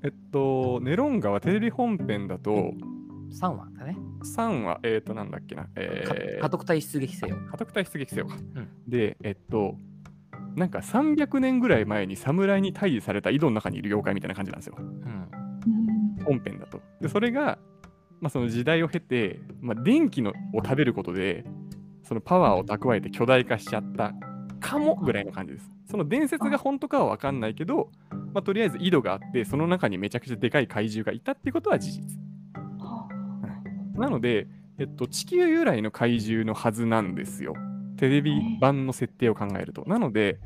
[0.04, 2.74] えっと、ネロンガはテレビ本編だと、
[3.32, 3.98] 3話だね。
[4.24, 7.38] 3は、えっ、と、なんだっけな、かえー、家督隊出撃せよ。
[7.52, 8.36] 家督隊出撃せよか。
[8.36, 9.76] うんで、えっと、
[10.56, 15.22] なんか300年ぐらい前に侍に退治された井戸の中にいる妖怪みたいな感じなんですよ、うんうん
[16.24, 16.82] 本編だと。
[17.02, 17.58] で、それが、
[18.20, 21.46] まあ、その時代を経て、まあ、電気のを食べることで、
[22.12, 24.14] そのパワーを蓄えて巨大化しちゃった
[24.60, 25.72] かもぐらいの感じです。
[25.90, 27.90] その伝説が本当かは分かんないけど、
[28.34, 32.20] まあ、とりあえず井戸があって、その中にめちゃくちゃでかい怪獣がいたってことは事実。
[32.80, 33.08] は
[33.96, 34.48] なので、
[34.78, 37.54] えっと、地球由来の怪獣のはずなんですよ。
[37.96, 39.86] テレビ版の設定を考えると。
[39.88, 40.42] なので、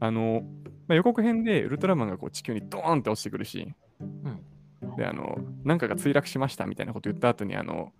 [0.00, 0.40] あの、
[0.88, 4.96] まあ、予告編でウルトラマンがこう地球にドーンって落ちてくるシーン。
[4.96, 7.92] で、あの、なんかが墜落しましたみたいなこと言った後に、あの、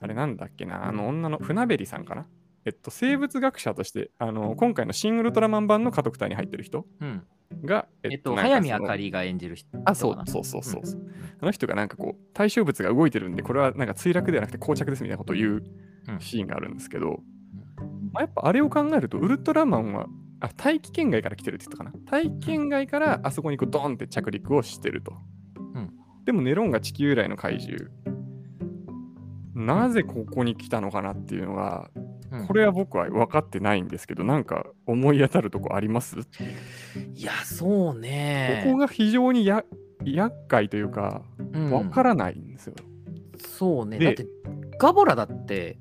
[0.00, 2.24] あれなんだっけな、あの女の船べりさんかな。
[2.64, 7.22] えっと、生物学者として、あの、今回のシン・ウルトラマン版の家督隊に入ってる人うん。
[7.64, 9.68] が、えっと、早見あかりが演じる人。
[9.84, 11.02] あ、そうそうそうそうそう、
[11.40, 15.64] あの人がなんかこう、対象物が動いてるんで、これはなんか墜落ではなくて膠着ですみたいなことを言う
[16.08, 17.20] うんシーンがあるんですけど、
[18.12, 20.06] まあ、やっぱあれを考えると、ウルトラマンは、
[20.40, 21.92] あ、大気圏外から来てるって言ったかな。
[22.10, 25.12] 大気圏外からあそこにこうドンって着陸をしてると。
[25.74, 25.92] うん
[26.24, 27.90] でもネロンが地球由来の怪獣。
[29.54, 32.11] なぜここに来たのかなっていうのが、うん
[32.46, 36.16] これは僕は分かってないんですけど、なんか思い当たるとこあります、
[37.14, 38.62] いや、そうね。
[38.64, 39.64] ここが非常にや
[40.04, 42.74] 厄介というか、うん分からないんですよ。
[43.38, 43.98] そうね。
[43.98, 44.26] でだって、
[44.78, 45.78] ガボラだって、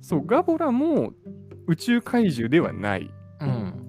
[0.00, 1.12] そう、ガボラも
[1.66, 3.10] 宇宙怪獣ではない。
[3.40, 3.88] うん、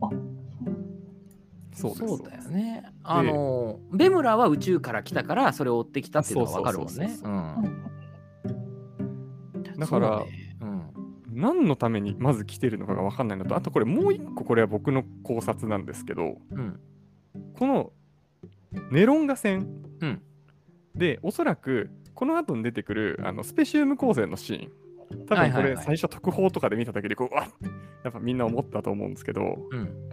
[1.73, 2.07] そうです。
[2.07, 2.83] そうだよね。
[3.03, 7.17] あの、ベムラは宇宙から来たから、それを追ってきたっていうのがわかるもんね。
[9.77, 10.23] だから
[11.35, 16.79] 何のためにまず来てるのかが分かんないのと、あとこれもう一個これは僕の考察なんですけど、うん
[17.57, 17.91] この
[18.91, 19.67] ネロンガ戦
[19.99, 20.21] うん
[20.95, 27.69] で、おそらくこの後に出てくるあのスペシウム光線のシーン、多分これ最初特報とかで見ただけでこう、うわっ
[28.05, 30.09] やっぱみんな思ったと思うんですけど、うん。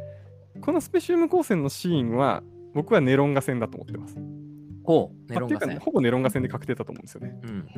[0.60, 2.42] このスペシウム光線のシーンは
[2.74, 4.16] 僕はネロンガ戦だと思ってます。
[4.82, 5.78] ほう、ネロンガ戦まあっていうかね、。
[5.78, 7.38] ほぼネロンガ戦で確定だと思うんですよね。
[7.42, 7.68] うん。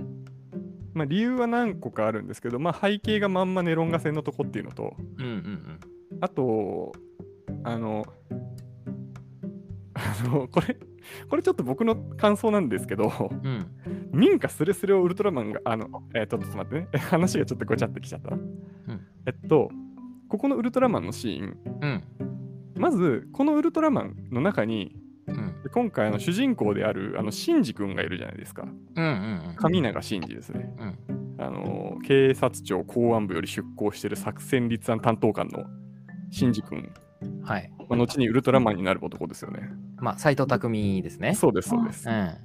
[0.94, 5.80] まあ、理由は何個かあるんですけど、まあ、背景がまんまネロンガ戦のとこっていうのと、うんうん
[6.20, 6.92] あと、
[7.64, 8.04] あの、
[9.94, 10.78] あの、これ、
[11.28, 13.66] これちょっと僕の感想なんですけど、うん。
[13.86, 14.10] うん。
[14.12, 18.38] 民家スレスレをウルトラマンが、あの、えっ、と、ちょっと待ってね、 話がちょっとごちゃってきちゃったな。
[19.26, 19.70] えっと、
[20.28, 22.02] ここのウルトラマンのシーン、うん。
[22.78, 25.03] まず、このウルトラマンの中に、うん。
[25.74, 28.62] 今回あの主人公であるあのシンジ君がいるじゃないですか。
[28.62, 29.08] うんう
[29.52, 30.72] ん神永真司ですね。
[30.78, 31.34] うん。
[31.36, 35.64] あの警察庁公安部より出向している作戦立案担当官の
[36.30, 37.42] シンジ君、うん。
[37.42, 37.72] はい。
[37.88, 39.68] まあ、後にウルトラマンになる男ですよね。
[39.96, 41.34] まあ、斎藤匠ですね。
[41.34, 42.12] そうです、そうですう。
[42.12, 42.36] ん。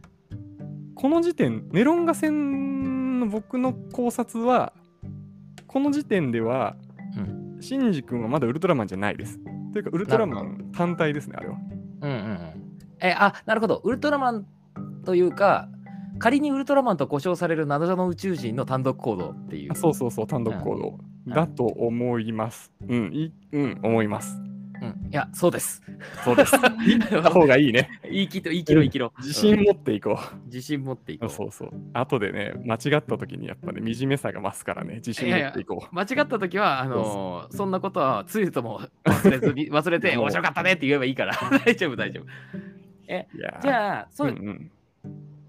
[0.96, 4.74] この時点、ネロンガ戦の僕の考察は、
[5.68, 6.76] この時点では、
[7.16, 9.38] うんシンジ君はまだウルトラマンじゃないです。
[9.72, 11.58] というか、ウルトラマン単体ですね、あれは。
[12.02, 12.49] うんうん
[13.02, 13.08] うん。
[13.08, 13.82] え、あ、なるほど。
[13.84, 14.46] ウルトラマン
[15.06, 15.70] というか、
[16.20, 19.72] 仮にウルトラマンと呼称される謎の宇宙人の単独行動っていう。
[19.72, 20.90] あそうそうそう、単独行動。
[20.90, 22.72] うんだと思います。
[22.88, 24.42] うん、いうん、思います。
[24.82, 25.10] うん。
[25.12, 25.82] いや、そうです。
[26.24, 26.54] そうです。
[27.22, 27.90] た方がいいね。
[28.04, 29.22] 言い切って、言い切ろう、言い切ろう。
[29.22, 31.30] 自信持っていこうん自信持っていこう。
[31.30, 31.32] う。
[31.32, 31.72] そうそう。
[31.94, 35.96] 後でね、間違った時にやっぱね、惨めさが増すからね、自信持っていこう。
[35.96, 41.34] 間違った時は、あのーそんなことはつゆとも忘れずに、忘れて、面白かったねって言えばいいから、
[41.66, 42.79] 大丈夫、大丈夫。
[43.10, 44.72] いやじゃあ、そう、うんうん、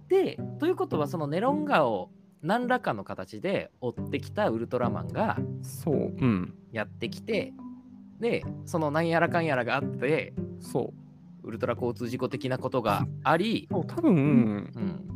[0.09, 2.11] で、ということは、そのネロンガを
[2.43, 7.53] 何らかの形で追ってきたウルトラマンがそう、うん、やってきて、
[8.19, 11.01] で、そのなんやらかんやらがあって、そう。
[11.43, 14.17] ウルトラ交通事故的なことがあり、 多分、う
[14.79, 15.09] ん、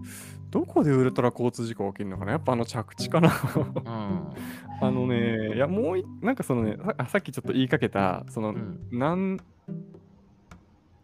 [0.51, 2.33] どこでウルトラ交通事故が起きるのかな？
[2.33, 3.29] やっぱあの着地かな？
[3.29, 4.33] うん、
[4.81, 9.39] あのね、いやもうい、なんかそのね、さあさっきちょっと言いかけた、その、うん、なん、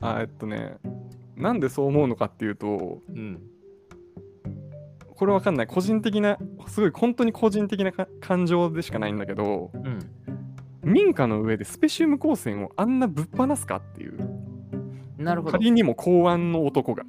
[0.00, 0.78] あ、えっとね、
[1.40, 3.40] なんでそう思うのかっていうと、うん、
[5.14, 5.66] これわかんない。
[5.66, 9.98] 個人的な、すごい本当に個人的なか感情でしかないんだけど、うん。
[10.82, 14.18] 民家の上でスペシウム光線をあんなぶっ放すかっていう、
[15.18, 15.58] なるほど。
[15.58, 17.04] 仮にも公安の男が、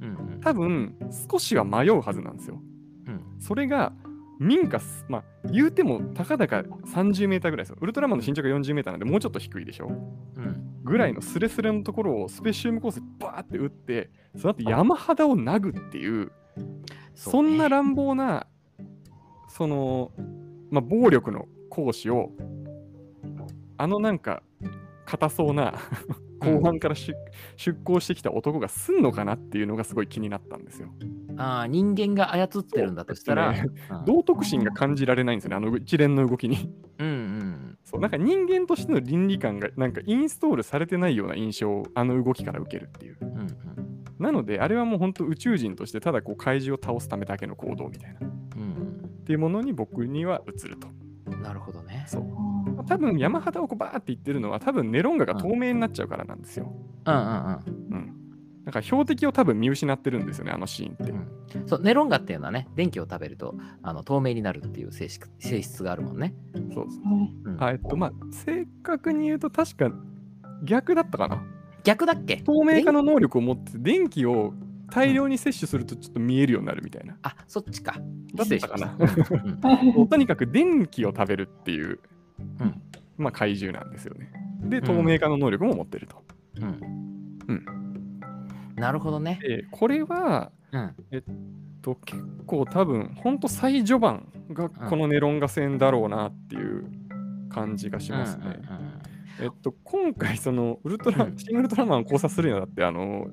[0.00, 0.94] うん、うん、多分
[1.30, 2.60] 少しは迷うはずなんですよ。
[3.06, 3.92] うん、それが
[4.38, 7.78] 民家す、まあ、言うてもたかだか30メーターぐらいですよ。
[7.80, 9.88] ウルトラマンの身長が40メーターなんでもうちょっと低いでしょ。
[10.36, 10.82] うん。
[10.84, 16.30] ぐらいのスレスレのところをスペシウム光線バーって打って、その後山肌を殴っていう、
[17.14, 18.46] そんな乱暴な、
[19.48, 20.12] その、
[20.70, 22.30] まあ、暴力の行使を、
[23.76, 24.42] あのなんか、
[25.04, 25.74] 硬そうな
[26.38, 27.14] 後半から出,、
[27.56, 30.88] 出向してきた男がすんのかなっていうのがすごい気になったんですよ。
[31.36, 36.72] ああ、人間が操ってるんだとしたら、そううん道徳心が感じられないんですよね、あの一連の動きに。
[36.98, 37.78] うんうん。
[37.84, 43.18] そうなんか人間としての倫理観がなんかインストールされてないような印象をあの動きから受けるっていう。
[43.20, 43.48] うんうん
[44.18, 48.26] なので、あれはもう本当宇宙人としてただこう怪獣を倒すためだけの行動みたいな。
[48.26, 50.88] っうんていうものに僕には映ると。
[51.38, 51.42] うん。
[51.42, 52.04] なるほどね。
[52.06, 52.84] そう。
[52.86, 56.72] 多分山肌をこうバーって言ってるのは多分ネロンガが透明になっちゃうからなんですよ。
[57.06, 57.20] うんうん
[57.90, 58.14] うん。
[58.64, 61.12] なんか標的を多分見失ってるんですよね、あのシーンって。
[61.12, 61.68] うん。
[61.68, 66.34] そう、ネロンガっていうのはね、電気を食べるとあの透明になるっていう性質性質があるもんね。
[66.74, 67.50] そうそう。
[67.50, 69.90] うんあえっと、まあ、正確に言うと確か
[70.64, 71.42] 逆だったかな。
[71.84, 72.36] 逆だっけ？
[72.38, 74.52] 透明化の能力を持って電気を
[74.90, 77.16] 大量に摂取するとちょっと見えるようになるみたいな。
[77.22, 77.96] あ、そっちか。
[78.34, 82.00] だったかなとにかく電気を食べるっていう、
[82.60, 82.82] うん
[83.16, 84.30] まあ怪獣なんですよね。
[84.62, 86.22] で、うん透明化の能力も持ってると。
[86.56, 86.80] うん。
[87.48, 87.64] うん
[88.76, 89.40] なるほどね。
[89.42, 90.94] で、これは、うん。
[91.82, 96.84] と結構多分、ほんと最序盤がこのネロンガ戦だろうなっていう
[97.48, 98.44] 感じがしますね。
[98.44, 98.98] うんうんうん
[99.40, 103.28] えっと、今回、そのウルトラ、うんシン・ウルトラマンを考察するにあたって、あの、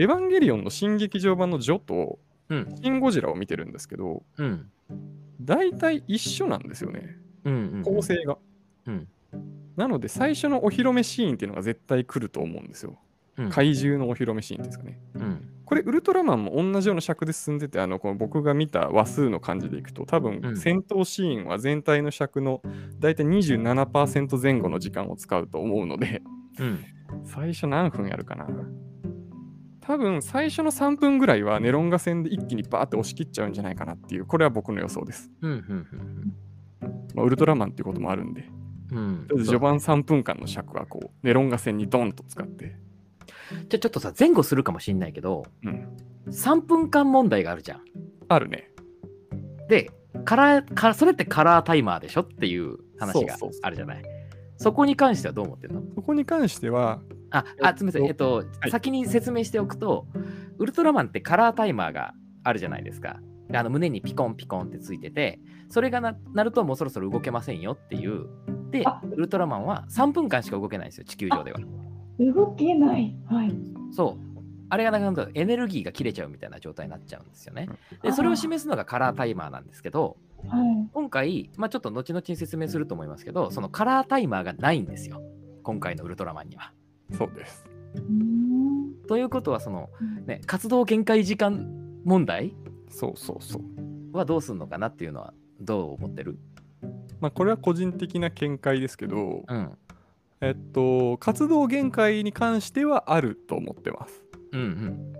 [0.00, 4.70] エヴァンゲリオンの新劇場版のジョと、うんシン・ゴジラを見てるんですけど、うん。
[5.42, 7.16] 大体一緒なんですよね。
[7.44, 7.82] うんうん。
[7.82, 8.38] 構成が。
[8.86, 9.08] うん
[9.76, 12.98] なので、最初のお披露目シーンっていうのが絶対来ると思うんですよ。
[13.36, 14.98] うん怪獣のお披露目シーンですかね。
[15.14, 15.48] うん。
[15.66, 22.62] これ、ウルトラマンも同じような尺で進んでて、あのこの僕が見た話数の感じでいくと、多分、うん戦闘シーンは全体の尺の
[22.98, 26.22] 大体27%前後の時間を使うと思うので、
[26.58, 26.84] うん。
[27.24, 28.48] 最初何分やるかな
[29.90, 35.32] 多分最初の3分ぐらいはネロンガ戦で一気にバーって押し切っちゃうんじゃないかなっていう、これは僕の予想です。
[35.40, 35.50] うん。
[35.50, 36.34] うん。
[37.16, 38.48] まあ、ウルトラマンっていうこともあるんで、
[38.92, 39.26] うん。
[39.26, 42.76] とりあえず序盤3分間の尺はこう、ネロンガ戦にドンと使って、
[43.68, 45.88] じゃあちょっとさ、前後するかもしんないけど、うん、
[46.28, 47.80] 3分間問題があるじゃん。
[48.28, 48.70] あるね。
[49.68, 49.90] で、
[50.24, 54.02] カラーかそれってカラータイマーでしょっていう話がそうそうそうあるじゃない。
[54.04, 54.08] そ
[54.72, 55.82] こに関してはどう思ってるの？
[55.94, 58.04] そこに関しては、あ、あ、すみません。
[58.04, 60.06] えっと、はい先に説明しておくと、
[60.58, 63.20] ウルトラマンってカラータイマーがあるじゃないですか。
[63.48, 68.26] であの胸にピコンピコンってついてて、それがななるともうそろそろ動けませんよっていう。
[68.70, 71.58] であ、ウルトラマンは3分間しか動けないんですよ、地球上では。
[72.18, 73.16] 動けない。
[73.28, 73.52] はい。
[73.90, 74.30] そう。
[74.72, 77.68] あれがなくなるとエネルギーが切れちゃうみたいな状態になっちゃうんですよね。
[78.02, 80.16] で、それを示すのがカラータイマーなんですけど、はい。
[80.92, 85.22] 今回、まあ、ちょっと後々に説明すると思いますけど、そのカラータイマーがないんですよ。
[85.62, 86.72] 今回のウルトラマンには。
[87.16, 87.64] そうです。
[89.08, 89.90] ということは、その、
[90.26, 92.54] ね、活動限界時間問題
[92.88, 94.16] そうそうそう。
[94.16, 96.38] はどうすんのかなっていうのはどう思ってる？
[97.20, 99.78] まあ、これは個人的な見解ですけど、うん。
[100.40, 104.24] えっと、活動限界に関してはあると思ってます。
[104.52, 104.64] うんう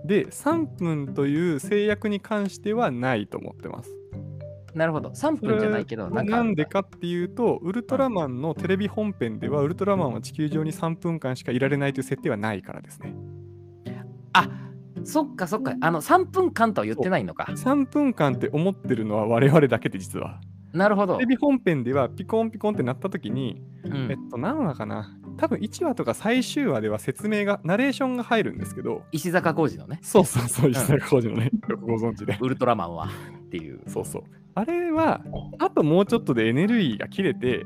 [0.03, 0.07] ん。
[0.07, 3.91] で、3分という制約に関してはないと思ってます。
[4.73, 5.09] なるほど。
[5.09, 13.15] 3それ分じゃないけど、なんでかっていうと、ウルトラマンのテレビ本編では、ウルトラマンは地球上に3分間しかいられないという設定はないからですね。
[14.33, 14.49] あ
[15.03, 15.73] そっかそっか。
[15.81, 17.45] あの、3分間とは言ってないのか。
[17.49, 20.39] 3分間って思ってるのは我々だけで実は。
[20.73, 21.27] なるほどテレ。
[21.27, 32.37] ビ本編ではピコンピコンってなった時に、うんえっと、何話かな多分1話とか最終話では説明が、ナレーションが入るんですけど、石坂浩二のね、そうそうそう、石坂浩二のね、よくご存知で。
[32.41, 33.09] ウルトラマンは
[33.51, 33.81] っていう。
[33.87, 34.23] そうそう。
[34.55, 35.21] あれは、
[35.59, 37.65] あともうちょっとでエネルギーが切れて、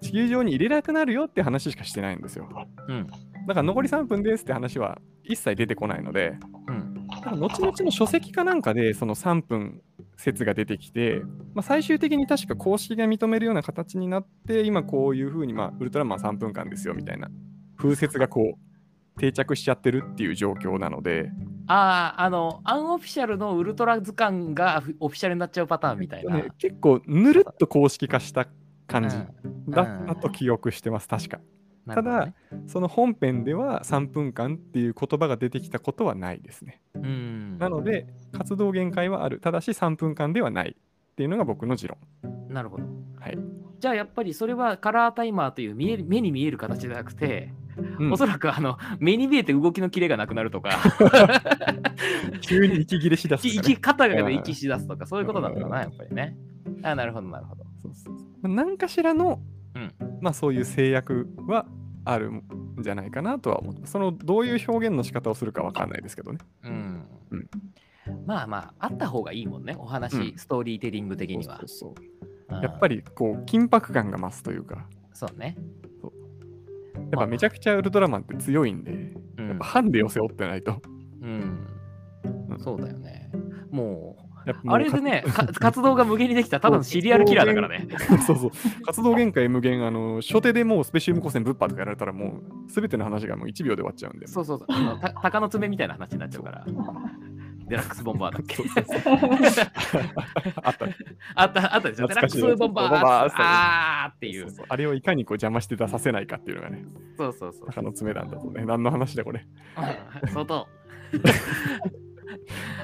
[0.00, 2.48] 地球上に入れなくなるよって話しかしてないんですよ。
[2.88, 3.06] うん。
[3.06, 6.34] だから残り3分ですって話は一切出てこないので、
[6.66, 7.06] うん。
[7.22, 9.80] 多分後々の書籍かなんかでその3分
[10.16, 11.22] 説が出てきて、
[11.54, 17.30] まあ、最終的に確か公式が認めるような形になって、今こういうふうに、まあ、ウルトラマン3分間ですよみたいな
[17.76, 18.71] 風説がこう
[19.18, 21.30] 定着しちゃってるっていう状況なので、
[21.66, 26.36] ああ、あの、アンオフィシャルのウルトラ図鑑がオフィシャルになっちゃうパターンみたいな。
[26.36, 28.48] ね結構ぬるっと公式化した
[28.86, 31.40] 感じうんだったと記憶してます、確か。
[31.86, 32.34] なるほどね
[32.68, 36.80] その本編では3分間っていう言葉が出てきたことはないですね。
[36.94, 37.58] うん。
[37.58, 39.40] なので、活動限界はある。
[39.40, 41.98] ただし3分間ではないっていうのが僕の持論。
[42.48, 42.84] なるほど。
[43.18, 43.38] はい。
[43.78, 47.52] じゃあやっぱりそれはカラータイマーという見える目に見える形じゃなくて、
[47.98, 48.12] うん。
[48.12, 50.70] おそらくあの目に見えて動きのキレがなくなるとか、
[52.40, 56.36] 急に息切れしだすとかね、息肩が息しだすとか、そういうことなんだろうな、やっぱりね。
[56.82, 57.64] あなるほど、なるほど。
[57.82, 58.28] そうそうそう。
[58.42, 59.40] まあ何かしらの、
[59.74, 59.92] うん。
[60.20, 61.66] まあそういう制約は
[62.04, 62.42] あるん
[62.80, 66.38] じゃないかなとは思ってそのどういう表現の仕方をするかわかんないですけどね。
[66.64, 67.06] うん。
[67.30, 67.50] うん。
[68.26, 70.38] まあまあ、あった方がいいもんね、お話、うん。
[70.38, 71.58] ストーリーテリング的には。
[71.58, 71.68] そう。
[71.68, 71.94] そうそ
[72.50, 72.56] う。
[72.56, 72.62] うん。
[72.62, 75.56] やっぱりこう緊迫感が増すというか、そうね。
[77.12, 78.90] やっぱめちゃくちゃウルトラマンって強いんで、
[79.38, 79.64] うんやっぱ。
[79.64, 80.80] ハンデを背負ってないと。
[81.20, 81.68] うん、
[82.58, 83.30] そうだよね。
[83.70, 87.86] もう、あれでね、か 活動が無限にできたらただのシリアルキラーだからね。
[88.26, 88.50] そうそう。
[88.84, 94.26] 活動限界無限、あの、初手でもうスペシウム光線ぶっぱとかやられたらもう、すべての話がもう1秒で終わっちゃうんで。
[94.26, 94.66] そうそうそう。
[94.68, 96.66] あのた 鷹の爪みたいな話になっちゃうから。
[97.72, 98.62] デラックスボンバーだっけ？
[100.62, 100.94] あったね。
[101.34, 102.06] あった、あったでしょ。
[102.06, 104.46] デラックスボンバーあーっていう。
[104.68, 106.84] あれをいかにこう邪魔して出させないかっていうのがね、
[107.16, 107.66] そうそうそう。
[107.68, 108.66] 鷹の爪なんだとね。
[108.66, 109.46] 何の話だこれ？
[110.22, 110.68] う ん相当。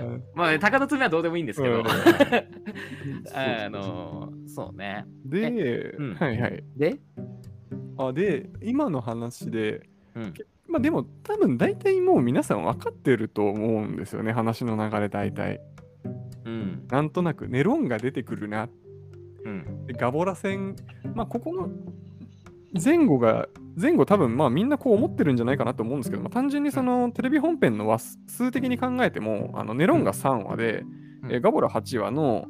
[0.01, 1.85] うんまあ、鷹の爪はどうでもいいんですけどうん。
[3.37, 5.05] あの、そうね。
[5.27, 6.64] で、うんはいはい。
[6.77, 6.96] で、
[7.98, 10.35] あで、今の話で、うん。
[10.68, 15.61] まあでも多分大体もう皆さん分かってると思うんですよね、話の流れ大体。
[16.44, 16.87] うん。
[16.88, 18.68] なんとなくネロンが出てくるな
[19.44, 19.87] うん。
[19.87, 20.76] でガボラ戦、
[21.14, 21.70] まあ、ここの
[22.83, 23.48] 前後が、
[23.81, 30.85] 前後多分まあみんなこう思ってるんじゃないかなと思うんですけど、まあ、単純にそのテレビ本編の話数的に考えても、あのネロンが3話で、
[31.22, 32.46] うんえーガボラ8話の、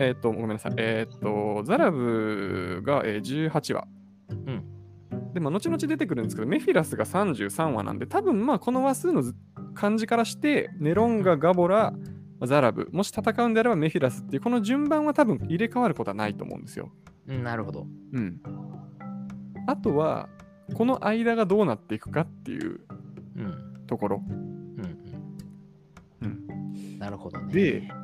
[0.00, 3.86] えーっと、ごめんなさい、えーっと、ザラブが、えー18話。
[4.30, 4.71] うん
[5.32, 9.34] で、まあ、後々出てくるんですけど、メフィラスが33話なんで、多分まあこの話数のず
[9.74, 11.94] 感じからして、ネロンガ、ガボラ、
[12.44, 16.90] ザラブ、もし戦うんであればメフィラスっていう、この順番は多分入れ替わることはないと思うんですよ。
[17.28, 17.86] うん、なるほど。
[18.12, 18.40] うん。
[19.66, 20.28] あとは、
[20.74, 22.80] この間がどうなっていくかっていう
[23.36, 23.84] うん。
[23.86, 24.22] ところ。
[24.28, 24.34] うん。
[26.22, 26.46] うん。
[26.90, 27.52] うん、なるほどね。
[27.52, 28.01] で、うん。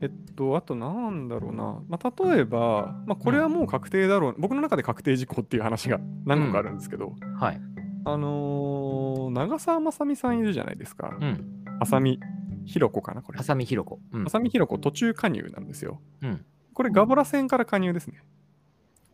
[0.00, 1.80] えっと、あとなんだろうな。
[1.88, 7.60] まあ、例えば、まあ、これはもう確定だろう、僕の中で確定事項っていう話が何個かあるんですけど、はい。
[8.04, 11.16] あのー長澤まさみさんいるじゃないですか。
[11.20, 11.64] うん。
[11.80, 12.20] 浅見
[12.64, 13.38] ひろ子かな、これ。
[13.38, 13.98] 浅見ひろ子。
[14.12, 14.26] うん。
[14.26, 16.00] 浅見ひろ子途中加入なんですよ。
[16.22, 16.44] うん。
[16.74, 18.22] これガボラ戦から加入ですね。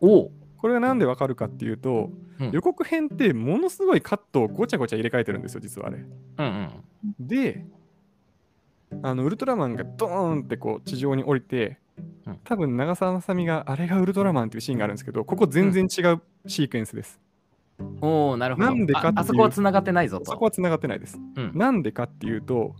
[0.00, 0.30] おう。
[0.58, 5.98] これがなんでわかるかっていうと、うん予告編ってものすごいカットをごちゃごちゃ入れ替えてるんですよ、実はあれ。
[5.98, 6.70] うんうん。
[7.20, 7.64] で、
[9.02, 11.78] あのウルトラマンがドーンってこう地上に降りて
[12.26, 17.20] うん、多分長澤まさみがあれがウルトラマンっていうシーンがあるんですけど、ここ全然違うシークエンスです。
[18.00, 18.66] おおなるほど。
[18.68, 20.26] なんでかああそこは繋がってないぞと。
[20.26, 21.18] そこは繋がってないです。
[21.36, 21.52] うん。
[21.54, 22.74] なんでかっていうと、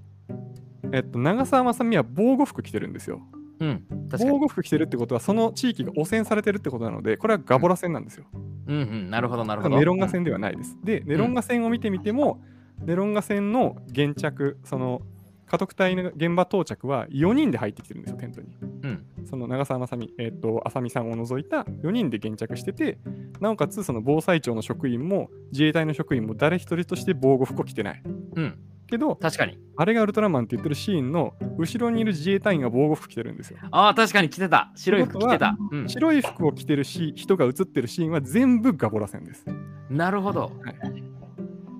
[0.92, 3.20] えっと、長澤まさみは防護服着てるんですよ。
[3.60, 3.84] うん。
[4.10, 8.24] 防護服着てるってことは、その地域が汚染されてるってことなので、これはガボラ戦なんですよ。
[8.34, 9.10] うんうん。
[9.10, 9.76] なるほど、なるほど。
[9.76, 10.76] ネロンガ戦ではないです。
[10.84, 12.40] で、ネロンガ戦を見てみても、
[12.84, 15.02] ネロンガ戦の現着、その
[15.46, 18.48] 家督隊の現場到着は4人で入ってきてるんですよ、テントに。
[18.82, 19.06] うん。
[19.26, 22.98] その長澤まさみ、えっ、と、浅見さんを除いた4人で現着してて、
[23.40, 28.02] なおかつ、その防災庁の職員も自衛隊の職員も誰一人として防護服を着てない。
[28.36, 28.58] うん。
[28.92, 29.58] けど、確かに。
[29.76, 33.58] あれがウルトラマンって言ってるシーンの後ろにいる自衛隊員が防護服着てるんですよ。
[33.70, 34.70] ああ、確かに着てた。
[34.76, 35.56] 白い服着てた。
[35.70, 35.88] うん。
[35.88, 39.46] 白い服を着てるし人が映ってるシーンは全部ガボラ戦です。
[39.90, 40.52] なるほど。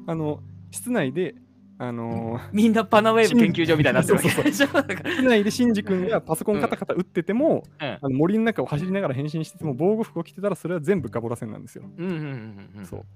[0.07, 1.35] あの、室内で、
[1.78, 4.28] あのーみんなパナウェーブ研究所みたいになってるわけ。
[4.30, 7.87] そうでし内でシンジ君がパソコンカタカタ打ってても、うん。
[7.87, 11.85] あの森の中を走りながら変身してても防護服を着てたらそれは全部ガボラ戦なんですよ。
[11.96, 12.87] うんうんうんうん。
[12.87, 13.06] そう。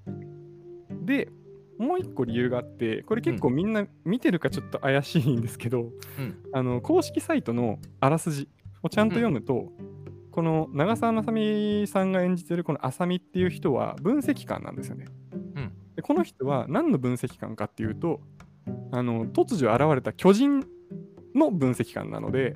[1.05, 1.29] で
[1.77, 6.37] もう一個理由があってこれ結構みんな見てるかちょっと怪しいんですけど、うん。
[6.51, 8.49] あの公式サイトのあらすじ
[8.83, 9.71] をちゃんと読むと、
[10.31, 15.05] この長澤まさみさんが演じてるこの浅見っていう人は分析官なんですよね。
[15.55, 15.71] うん。
[15.95, 18.21] でこの人は何の分析官かっていうと
[18.91, 20.63] あの突如現れた巨人
[21.35, 22.55] の分析官なので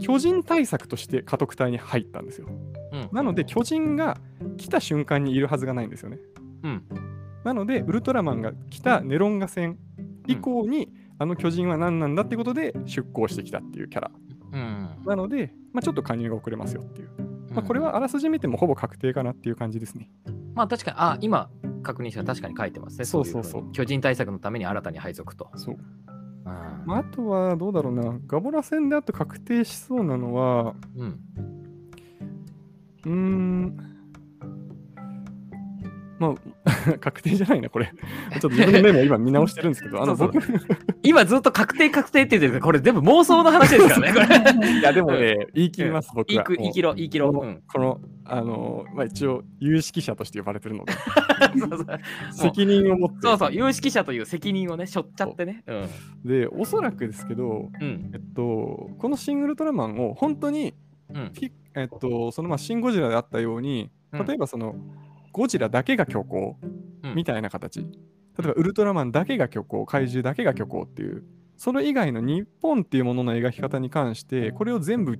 [0.00, 2.48] 巨人対策として家督隊に入ったんですよ。
[2.48, 2.50] う
[2.98, 4.18] んなので巨人が
[4.56, 6.18] 来た瞬間にいるはずがないんですよね。
[6.62, 6.84] うん。
[7.44, 9.78] なのでウルトラマンが来たネロンガ戦
[10.26, 14.10] 以降に、あの巨人は何なんだってことで出航してきたっていうキャラ。
[14.52, 14.88] うん。
[15.04, 17.10] なので、まあ、ちょっと加入が遅れますよっていう。
[17.50, 17.88] まあ、これは。
[17.88, 20.10] はあらすじ見てもほぼ確定かなっていう感じですね。
[20.54, 21.50] まあ確かに、あ、今
[21.82, 23.04] 確認したら確かに書いてますね。
[23.04, 25.50] そうそうそう巨人対策のために新たに配属と。
[25.56, 25.76] そう。
[25.76, 28.18] うんまあ、あとはどうだろうな。
[28.26, 31.20] ガボラ戦であと確定しそうなのは、うん。
[33.04, 33.91] うーん。
[36.22, 37.86] まあ、 確定じゃないな、これ。
[37.86, 40.38] ちょっと自分のメモ今見直してるんですけど、あの、僕、
[41.02, 44.70] 今ずっと確定確定って言ってるけど、これ全部妄想の話ですからね、これ。
[44.78, 46.44] いや、でもね、言い切ります、僕は。
[46.48, 47.62] 言い切ろう、言い切ろう。
[47.66, 50.92] このあの、まあ、一応、有識者として呼ばれてるので、
[52.32, 53.16] 責任を持って。
[53.22, 55.64] そうそう、有識者という責任をね、しょっちゃってね。
[55.66, 55.88] うん。
[56.24, 58.10] で、おそらくですけど、うん。
[58.14, 60.74] えっと、このシン・ウルトラマンを本当に、
[61.74, 64.74] えっと、そのまあシン・ゴジラであったように、うん例えばその、
[65.32, 66.56] ゴジラだけが虚構
[67.02, 67.14] うん。
[67.14, 67.86] みたいな形、例
[68.38, 71.24] えばウルトラマンだけが虚構、怪獣だけが虚構っていう、
[71.56, 75.18] それ以外の日本っていうものの描き方に関して、これを全部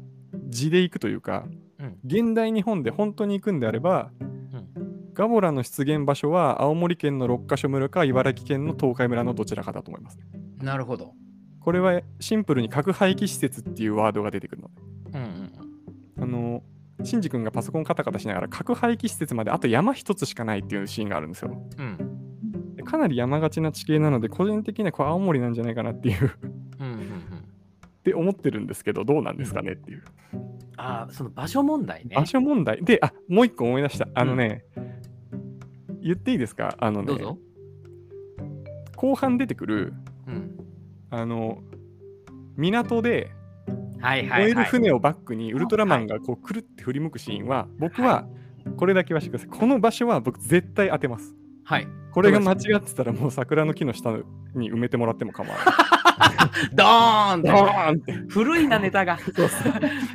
[0.48, 1.44] 字でいくというか、
[1.78, 1.98] うん。
[2.04, 5.12] 現代日本で本当に行くんであれば、うん。
[5.12, 10.18] ガボラの出現場所は青森県の六ヶ所村か茨城県の東海村のどちらかだと思います。
[10.58, 11.12] なるほど。
[11.60, 14.70] これはシンプルに核廃棄施設っていうワードが出てくるの。
[15.10, 15.18] で。
[15.18, 15.24] うん
[16.16, 16.22] うん。
[16.22, 16.62] あの、
[17.04, 21.60] シンジ君がパソコンカタカタしながら核廃棄施設まであと山一つしかないっていうシーンがあるんですよ。
[21.78, 22.76] うん。
[22.76, 26.32] でかなり山がちな地形なので、個人的にはこれ青森なんじゃないかなっていう
[26.80, 27.02] うんうんうん。
[27.04, 30.02] って思ってるんですけど、どうなんですかねっていう。
[30.76, 32.16] ああ、その場所問題ね。
[32.16, 32.84] 場所問題。
[32.84, 34.08] で、あもう一個思い出した。
[34.14, 34.64] あのね、
[36.02, 36.74] 言っていいですか？
[36.78, 37.38] あのね、どうぞ。
[38.96, 39.94] 後半出てくる、
[40.26, 40.56] うん。
[41.10, 41.62] あの、
[42.56, 43.30] 港で
[44.02, 44.40] はいはい、はい。
[44.42, 48.26] 燃える船をバックにウルトラマンがこうくるって振り向くシーンは、僕は
[48.76, 49.48] これだけはしてください。
[49.48, 51.34] この場所は僕絶対当てます。
[51.64, 51.88] はい。
[52.12, 54.10] これが間違ってたらもう桜の木の下
[54.54, 55.66] に埋めてもらっても構わない。
[56.74, 59.18] ドーンドーンって古いな、ネタが。
[59.18, 59.48] そうそう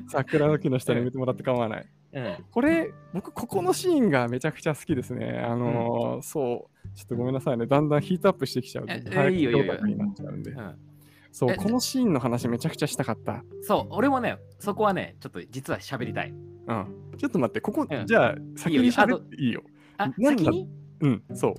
[0.10, 1.86] 桜の木の下に埋めてもらって構わない。
[2.14, 2.36] うん。
[2.52, 5.44] これ、僕、ここのシーンがめちゃくちゃ好きですね。
[5.44, 7.66] あのーそう、ちょっとごめんなさいね。
[7.66, 8.94] だんだんヒートアップしてきちゃうと。
[8.94, 10.52] えいいよいいよになっちゃうんで。
[10.52, 10.76] うん
[11.38, 13.44] そう、えこのシーンの話めちゃくちゃしたかった。
[13.62, 16.32] そう、俺もね、そこはね、ちょっと実は喋りたい。
[16.32, 16.34] う
[16.74, 17.14] ん。
[17.16, 19.62] ちょっと待って、ここ、うんじゃあ、先に喋っていいよ。
[19.98, 20.68] あ、先に？
[21.02, 21.54] うん、そう。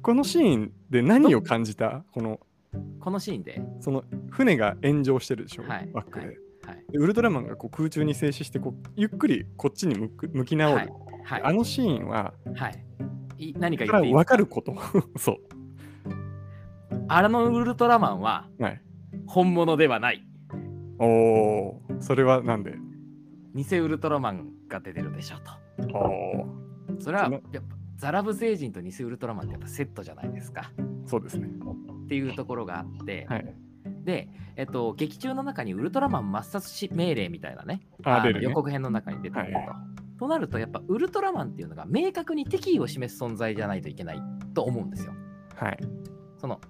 [0.00, 2.02] このシーンで何を感じた？
[2.12, 2.40] この、
[2.98, 3.60] このシーンで？
[3.80, 6.26] その、船が炎上してるでしょ、はいバックで。
[6.26, 6.84] はいはい。
[6.90, 10.88] でウルトラマンがこう空中に静止してこうゆっくりこっちに向く向き直る、はい。
[11.24, 11.42] はい。
[11.42, 12.84] あのシーンははい。
[13.36, 14.14] い何か言っていい？
[14.14, 14.74] 分かること
[15.20, 15.36] そ
[17.08, 18.80] あのウルトラマンはうはい
[19.30, 20.26] 本物ではない。
[20.98, 22.74] おおそれはなんで？
[23.54, 25.40] 偽ウルトラマンが出てるでしょう
[25.86, 25.96] と。
[25.96, 30.72] おーそれはやっぱザラブ星人と偽ウルトラマンってやっぱセットじゃないですか。
[31.06, 33.54] そうですねっていうところがあって、はい
[34.04, 39.58] で、えっと、劇中の中にウルトラマン抹殺し命令みたいなね、のあね予告編の中に出てくると。
[39.58, 39.68] はい
[40.18, 44.20] となると、やっぱウルトラマンっていうのが明確に敵意を示す存在じゃないといけない
[44.52, 45.14] と思うんですよ。
[45.54, 45.78] はい
[46.36, 46.60] その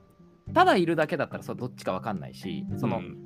[0.52, 3.22] ただいるだけだったらそれどっちかわかんないし、その、うん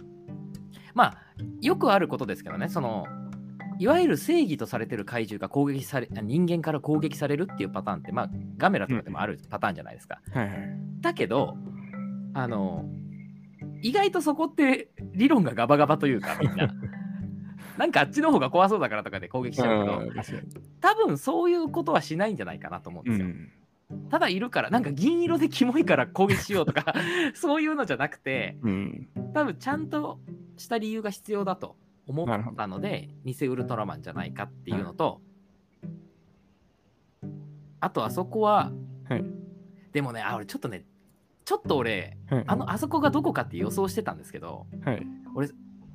[0.94, 1.18] まあ、
[1.60, 3.06] よくあることですけどね、その、
[3.78, 10.20] いわゆる正義とされてる怪獣が攻撃され、あ人間から攻撃されるっていうパターンって、まあ、ガメラとかでもあるパターンじゃないですか。
[10.32, 11.58] はいはいだけど、
[12.32, 12.86] あの、
[13.82, 16.72] 意外とそこって理論がガバガバというか、みんな。
[17.76, 20.22] なんかあっちの方が怖そうだからとかで攻撃しちゃうけど、
[20.80, 23.26] 多分そういうことはしないんじゃないかなと思うんですよ。
[23.26, 23.50] うん
[24.10, 26.94] ただいるから、なんか銀色でキモいから攻撃しようとか、
[27.34, 29.08] そういうのじゃなくて、うん。
[29.32, 30.20] 多分ちゃんと
[30.56, 31.76] した理由が必要だと
[32.06, 35.20] 思ったので、偽ウルトラマンじゃないかっていうのと、
[37.80, 38.72] あとあそこは、
[39.08, 39.24] はい。
[39.92, 40.84] でもね、あ、俺ちょっとね、
[41.44, 42.44] ちょっと俺、はい。
[42.46, 45.06] あの、あそこがどこかって予想してたんですけど、はい。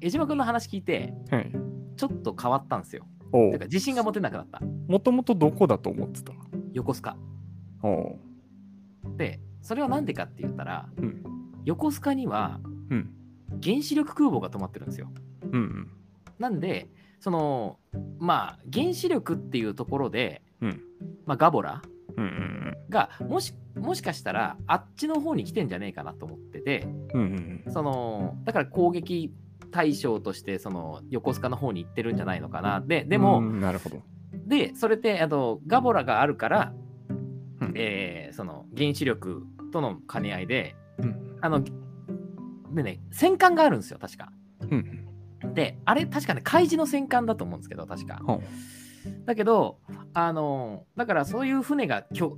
[0.02, 1.52] 江島君の話聞いて、はい。
[1.98, 3.06] ちょっと変わったんですよ。
[3.32, 4.62] おてか自信が持てなくなった。
[4.88, 6.34] もともとどこだと思ってた
[6.74, 7.16] 横須賀。
[7.84, 8.18] お
[9.18, 11.24] で、それはなんでかって言ったら、うん。
[11.66, 12.60] 横須賀には
[12.90, 13.14] うん。
[13.64, 15.10] 原子力空母が止まってるんですよ。
[15.52, 15.92] うん
[16.38, 17.80] なんで、その、
[18.18, 20.82] まあ、原子力っていうところで、うん。
[21.26, 21.82] まあ、ガボラ
[22.16, 22.78] うんうん。
[22.90, 27.74] がもし、もしかしたら、あっちの方に来てんじゃねえかなと思ってて、うんうんうん。
[27.74, 29.34] その、だから攻撃
[29.72, 32.82] 対象として、その、横須賀の方に行ってるんじゃないのかな。
[32.82, 34.02] で、でも、うんなるほど。
[34.48, 36.74] で、それって、あの、ガボラがあるから、
[37.62, 37.74] うん。
[37.76, 41.38] えーその、原子力との兼ね合いで、うん。
[41.42, 41.64] あの、
[42.72, 44.32] でね、戦艦があるんですよ、確か。
[44.70, 45.54] うん。
[45.54, 48.22] で、あれ、確かね、海事の戦艦だと思うんですけど、確か。
[48.24, 48.42] ほ
[49.26, 49.80] だけど、
[50.14, 52.38] あの、だからそういう船がきょ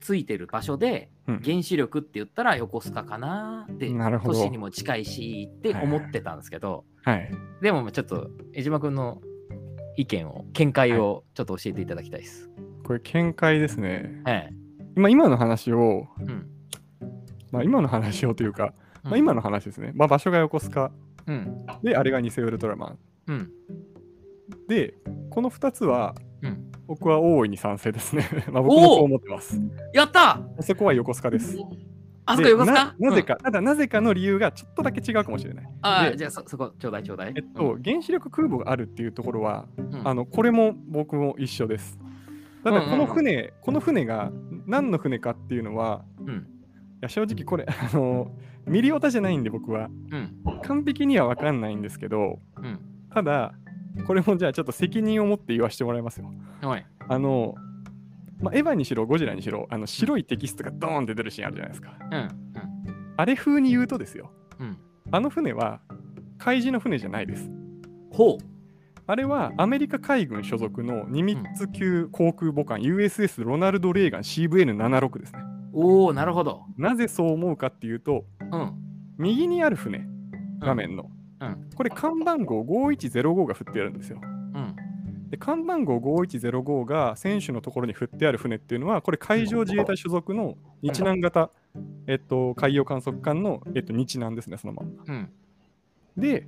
[0.00, 1.40] ついてる場所で、うん。
[1.42, 3.88] 原子力って言ったら横須賀かなって、
[4.24, 7.30] 都市にも近いしって思ってたんですけど、はい。
[7.62, 9.20] でもちょっと江島君の
[9.96, 12.50] 意見を、見解をちょっと教えていただきたいです。
[12.84, 14.22] これ見解ですね。
[14.26, 14.48] え
[14.96, 15.00] え。
[15.00, 16.46] 今今の話をうん。
[17.50, 20.90] まあ今の話をというか、まあ、うん今の話ですね、まあ、場所が横須賀
[21.26, 21.66] うん。
[21.82, 23.50] であれが偽ウルトラマンうん。
[24.68, 24.94] で
[25.30, 26.72] この2つはうん。
[26.86, 29.60] 僕は大いに賛成ですね まあ僕もそう思ってます
[29.94, 31.56] やったそこは横須賀です
[32.26, 32.72] あそこで横須賀？
[32.74, 37.32] ななぜか、ただなぜかの理由がちょっとだけ違うかもしれないああ、でじゃあそそこちょうだいちょうだい。
[37.34, 41.98] えっと、原子力空母があるっていうところは、うん、あのこれも僕も一緒です。
[42.64, 44.30] ただこの船、この船が
[44.66, 46.34] 何の船かっていうのは、うん。
[46.34, 46.38] い
[47.00, 48.30] や正直これ、あの、
[48.66, 50.60] ミリオタじゃないんで僕は、うん。
[50.62, 52.78] 完璧には分かんないんですけど、うん。
[53.12, 53.54] ただ、
[54.06, 56.32] これもじゃあちょっと責任を持って言わせてもらいますよ。
[57.08, 57.54] あの、
[58.40, 61.96] まあ、エヴァにしろ、ゴジラにしろ、あの白いテキストがドーンって出るシーンあるじゃないですか。
[62.10, 62.28] うん。
[63.16, 64.66] あれ風に言うとですよ、うん。
[64.66, 64.78] うん。
[65.10, 65.80] あの船は
[66.38, 67.50] 海事の船じゃないです。
[68.10, 68.51] ほう。
[69.12, 75.40] あれはアメリカ海軍所属のニミッツ級航空母艦 USS ロナルド・レーガン CVN76 ですね。
[75.74, 76.62] おおなるほど。
[76.78, 78.72] なぜそう思うかっていうと、うん。
[79.18, 80.08] 右にある船、
[80.60, 81.10] 画面の。
[81.40, 81.70] うん。
[81.74, 84.18] これ、看番号5105が振ってあるんですよ。
[84.22, 84.26] う
[84.58, 84.76] ん。
[85.28, 91.50] で、看番号5105が選手のところに振ってある船っていうのは、これ、海上自衛隊所属の日南型、
[92.06, 94.88] えっと、海洋観測艦の、えっと、日南ですね、そのまま。
[95.06, 95.30] うん。
[96.16, 96.46] で、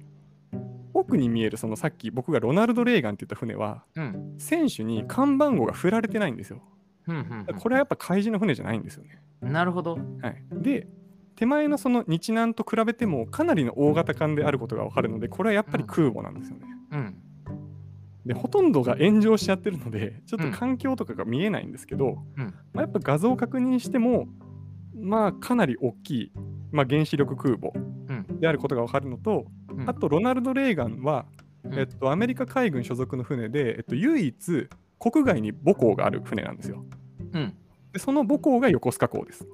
[0.95, 4.35] 奥に見える、そのさっき僕がロナルド・レーガンって言った船は、うん。
[4.39, 6.63] 選手に看番号が振られてないんですよ。
[7.09, 7.17] うん。
[7.49, 7.57] うん。
[7.59, 9.21] これはやっぱ海事の船じゃないんですよね。
[9.43, 9.99] なるほど。
[10.23, 10.89] はい、で、
[11.37, 16.67] 手前のその日南と比べてもかなりの大型艦であることが分かるので、これはやっぱり空母なんですよね。
[16.93, 17.17] うん。
[18.25, 24.29] で、ほとんどが炎上しちゃってるので、ちょっと環境とかが見えないんですけど、うんまあ、やっぱ画像を確認しても、
[24.95, 26.33] まあかなり大きい、
[26.73, 28.41] まあ、原子力空母うん。
[28.41, 31.27] であることが分かるのと、うんあとロナルド・レーガンは、
[31.65, 34.69] うんえっと、アメリカ海軍所属の船で、えっと、唯一
[35.01, 36.85] 国外に母港がある船なんですよ。
[37.33, 37.57] うん。
[37.93, 39.47] でその母港が横須賀港です。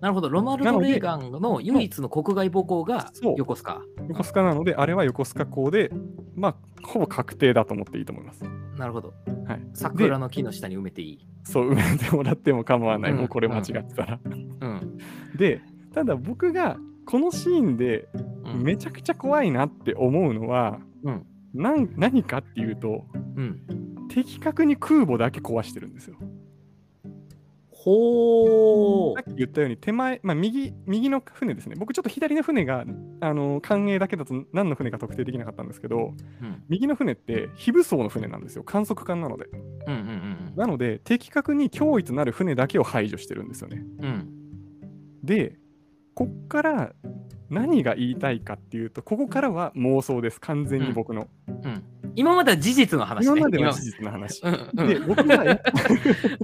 [0.00, 0.28] なるほど。
[0.28, 3.82] ロナルド・レーガンの唯一の国外母港が横須賀。
[4.08, 5.90] 横須賀なので、あれは横須賀港で、
[6.36, 8.44] まあ、ほぼ確定だと思っていいと思います。
[8.78, 9.12] なるほど。
[9.46, 11.26] はい、桜の木の下に埋めていい。
[11.44, 14.20] そう、埋めてもらっても構わない、うんもうこれ間違ってたら。
[14.24, 14.98] うん。
[15.36, 18.08] で、ただ僕がこのシーンで
[18.44, 23.60] うんめちゃくちゃ怖いなって思うのは、うん何かっていうと、うん。
[24.08, 26.16] 的確に空母だけ壊してるんですよ。
[27.80, 31.76] ほさっき言ったように手前、まあ、右右の船ですね。
[31.78, 32.84] 僕ちょっと左の船が
[33.20, 36.12] あの艦影だけだと何の船か特定できなかったんですけど、
[36.42, 36.64] うん。
[36.68, 38.64] 右の船って非武装の船なんですよ。
[38.64, 39.46] 観測艦なので。
[39.86, 43.84] うんうんなので、的確に脅威となる船だけを排除してるんですよね。
[44.00, 44.04] うん。
[44.06, 44.28] うん。
[45.22, 45.56] で、
[46.14, 46.92] こっから
[47.50, 50.40] 何が言いたいかっていうと、ここからは妄想です。
[50.40, 51.28] 完全に僕の。
[51.48, 51.82] うん。
[52.14, 53.32] 今までは事実の話ね。
[53.32, 54.42] 今までは今事実の話。
[54.42, 55.60] うんうんで、僕はやっ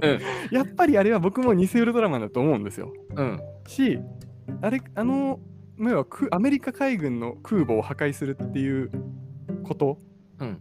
[0.01, 0.19] うん
[0.51, 2.91] やっぱりあれは僕も偽ウルトラマンだと思うんですよ。
[3.15, 3.39] うん。
[3.67, 3.99] し、
[4.61, 5.39] あれ、あの、
[5.77, 8.89] 要はくアメリカ海軍の空母を破壊するっていう
[9.63, 9.99] こと
[10.39, 10.59] うん。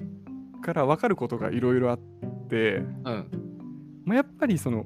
[0.61, 1.99] から分かることがいろいろあっ
[2.51, 3.31] て、うん。
[4.05, 4.85] まあ、やっぱりその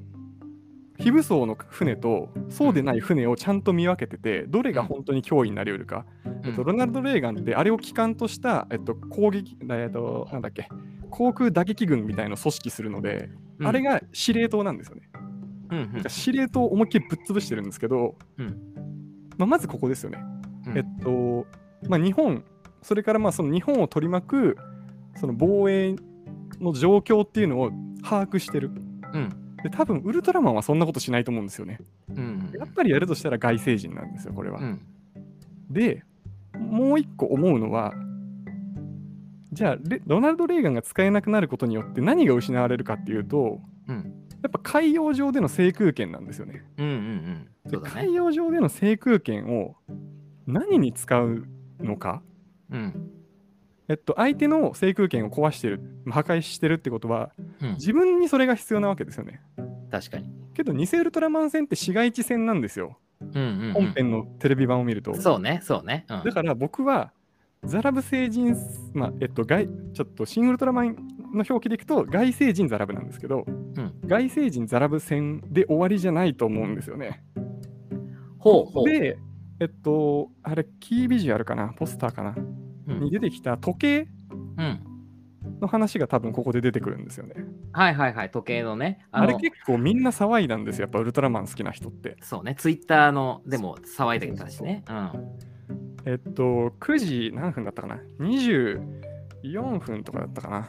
[0.99, 6.05] 非武装の船とそうでない船をちゃんと見分けてて、どれが本当に脅威になりうるか、
[6.43, 10.67] えっと、ロナルド・レーガンってあれを機関とした、えっと、攻撃、えっと、なんだっけ
[11.09, 13.29] 航空打撃軍みたいのを組織するので、
[13.59, 15.09] うんあれ、が司令塔なんですよね。
[15.71, 18.57] うんうん司令塔を思いっきりぶっ潰してるんですけど、うん
[19.37, 20.19] まあ、まずここですよね。
[20.67, 21.45] うんえっと、
[21.87, 22.43] まあ、日本、
[22.81, 24.57] それからまあその日本を取り巻く
[25.15, 25.95] その防衛
[26.59, 27.71] の状況っていうのを
[28.03, 28.71] 把握してる。
[29.13, 29.48] うん。
[29.63, 31.79] で、多分ウルトラマンはそんなことしないと思うんですよね。
[32.09, 32.51] うん。
[32.57, 34.59] やっぱりやるとしたら外星人なんですよ、これは。
[34.59, 34.81] うん。
[35.69, 36.03] で、
[36.57, 37.93] もう一個思うのは、
[39.51, 44.13] じゃあレ、ロナルド・レーガンが使えなくなることによって何が失われるかっていうと、うん。
[44.41, 46.63] やっぱ海洋上での制空権なんですよね。
[46.77, 48.13] うんね海。
[48.13, 49.75] 洋上での制空権を
[50.47, 51.45] 何に使う
[51.79, 52.21] のか、
[52.71, 53.11] うん。
[53.89, 57.69] えっと、相手の制空権を壊してる、破壊してるってことは、うん。
[57.73, 59.41] 自分にそれが必要なわけですよね。
[59.89, 60.29] 確かに。
[60.53, 62.99] けど、偽ウルトラマン戦って市街地戦なんですよ。
[63.19, 63.73] うんうんうん。
[63.73, 65.15] 本編のテレビ版を見ると。
[65.15, 66.05] そうね、そうね。
[66.07, 67.11] うんだから僕は、
[67.65, 68.55] ザラブ星人、
[68.93, 70.95] まあ、えっと、外ちょっと、シン・ウルトラマン
[71.33, 77.23] の表記でいくと、外星人ザラブなんですけど、うん外星人ザラブ戦で終わりじゃないと思うんですよね。
[78.37, 78.85] ほうほう。
[78.85, 79.17] で、
[79.59, 82.58] えっと、あれ、キービジュアルかな、ポスターかな、うん
[82.93, 84.07] に出てきた時計
[84.57, 84.89] うん。
[85.61, 87.35] の話が多分ここで出てくるんですよね。
[87.71, 89.05] はいはいはい、時計のね。
[89.11, 92.17] あれの結構みんな騒いだんですよ、やっぱウルトラマン好きな人って。
[92.21, 94.83] そうね、ツイッターのでも騒いでたしね。
[94.89, 95.11] うん。
[96.05, 100.67] えっと、9時何分だったかな ?24 分とかだったかな。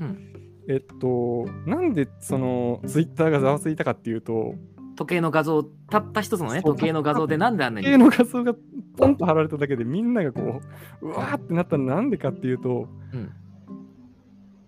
[0.00, 0.34] うん。
[0.68, 4.54] えっと、なんでそのツイッターがざわついたかっていうと、
[4.96, 7.86] 時計の画像、たった一つのね、時計の画像でなんであんなに。
[7.86, 8.54] 時計の画像が
[8.96, 10.60] ポンと貼られただけでみんながこ
[11.02, 13.30] う、うわーってなったのなんでかっていうと、うん。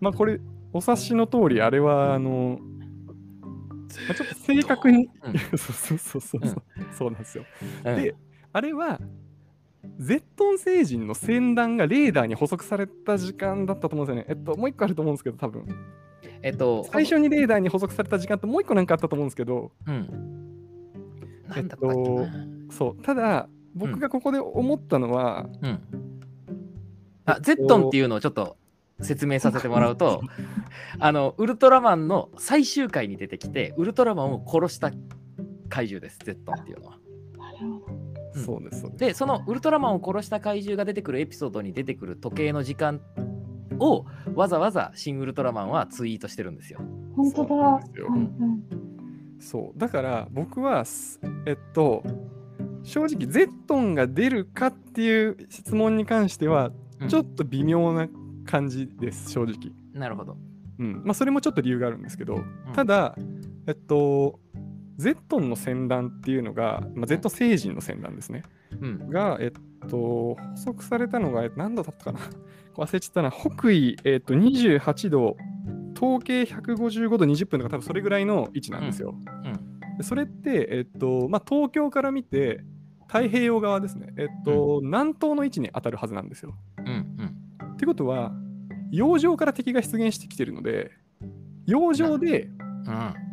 [0.00, 0.40] まあこれ、
[0.72, 6.56] お察しの通り、あれは、あの、まあ、ちょっと正確に、うんそうそうそうそう、うん
[6.92, 7.44] そうなんですよ。
[7.84, 8.14] うんで、
[8.52, 9.00] あれは、
[9.98, 14.26] ゼットン星人の船団がレーダーに捕捉された時間だったと思うんですよね。
[14.28, 15.66] えっと、もう一個あると思うんですけど、多分
[16.42, 20.08] えっと、最初にレーダーに捕捉された時間ってもう一個なんかあったと思うんですけど、うん。
[21.56, 22.26] えっと。
[22.70, 25.80] そう、ただ、僕がここで思ったのは、うん。
[27.24, 28.56] あ、ゼットンっていうのをちょっと
[29.00, 30.22] 説明させてもらうと、
[30.98, 34.90] あの、ウルトラマンの最終回に出てきて、ウルトラマンを殺した
[35.68, 36.98] 怪獣です、ゼットンっていうのは。
[38.34, 38.84] そうです。
[38.96, 43.00] で、そのウルトラマンを殺した怪獣が出てくるエピソードに出てくる時計の時間
[43.78, 46.80] をわざわざシン・ウルトラマンはツイートしてるんですよ。
[47.16, 47.80] 本当だ。
[49.38, 52.02] そうだから僕はすえっと
[52.82, 58.08] 正直ゼットンが出るかっていう質問に関してはうんちょっと微妙な
[58.46, 59.72] 感じです、正直。
[59.92, 60.36] なるほど。
[60.78, 62.42] うんまあ、それもちょっと理由があるんですけど、
[62.74, 63.16] ただ、
[63.66, 64.40] えっと、
[64.96, 68.42] ゼットンの戦乱っていうのが、まあ、ゼットン星人の戦乱ですね。
[68.80, 69.10] うん。
[69.10, 72.20] が、えっと、補足されたのが、え何度だったかな
[72.76, 73.30] 忘れちゃったな。
[73.30, 75.36] 北緯、えっと、28度、
[75.96, 79.14] 統計155度20分とか、多分それぐらいの位置なんですよ。
[79.44, 79.96] うん。
[79.96, 82.60] でそれって、えっとまあ、東京から見て
[83.08, 86.54] 太平洋側ですね、えっと南東の位置に当たるはずなんですよ。
[86.78, 86.86] うん。
[87.62, 87.72] うん。
[87.72, 88.32] ってことは
[88.90, 90.90] 洋上から敵が出現してきてるので
[91.66, 92.50] 洋上で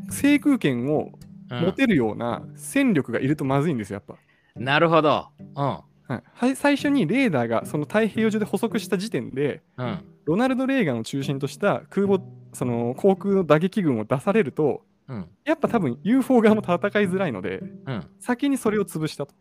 [0.09, 1.11] 制空権を
[1.51, 1.65] うん。
[1.65, 4.15] 持てるような戦力がいるとまずいんですよやっぱ。
[4.55, 5.27] なるほど。
[5.39, 5.79] うん。
[6.13, 9.99] はいはい、最初にレーダーがその太平洋上で捕捉した時点でうん。
[10.25, 15.27] ロナルド・レーガンを中心とした空母その航空の打撃群を出されるとうん。
[15.43, 18.07] やっぱ多分 UFO 側も戦いづらいのでうん。
[18.19, 19.33] 先にそれを潰したと。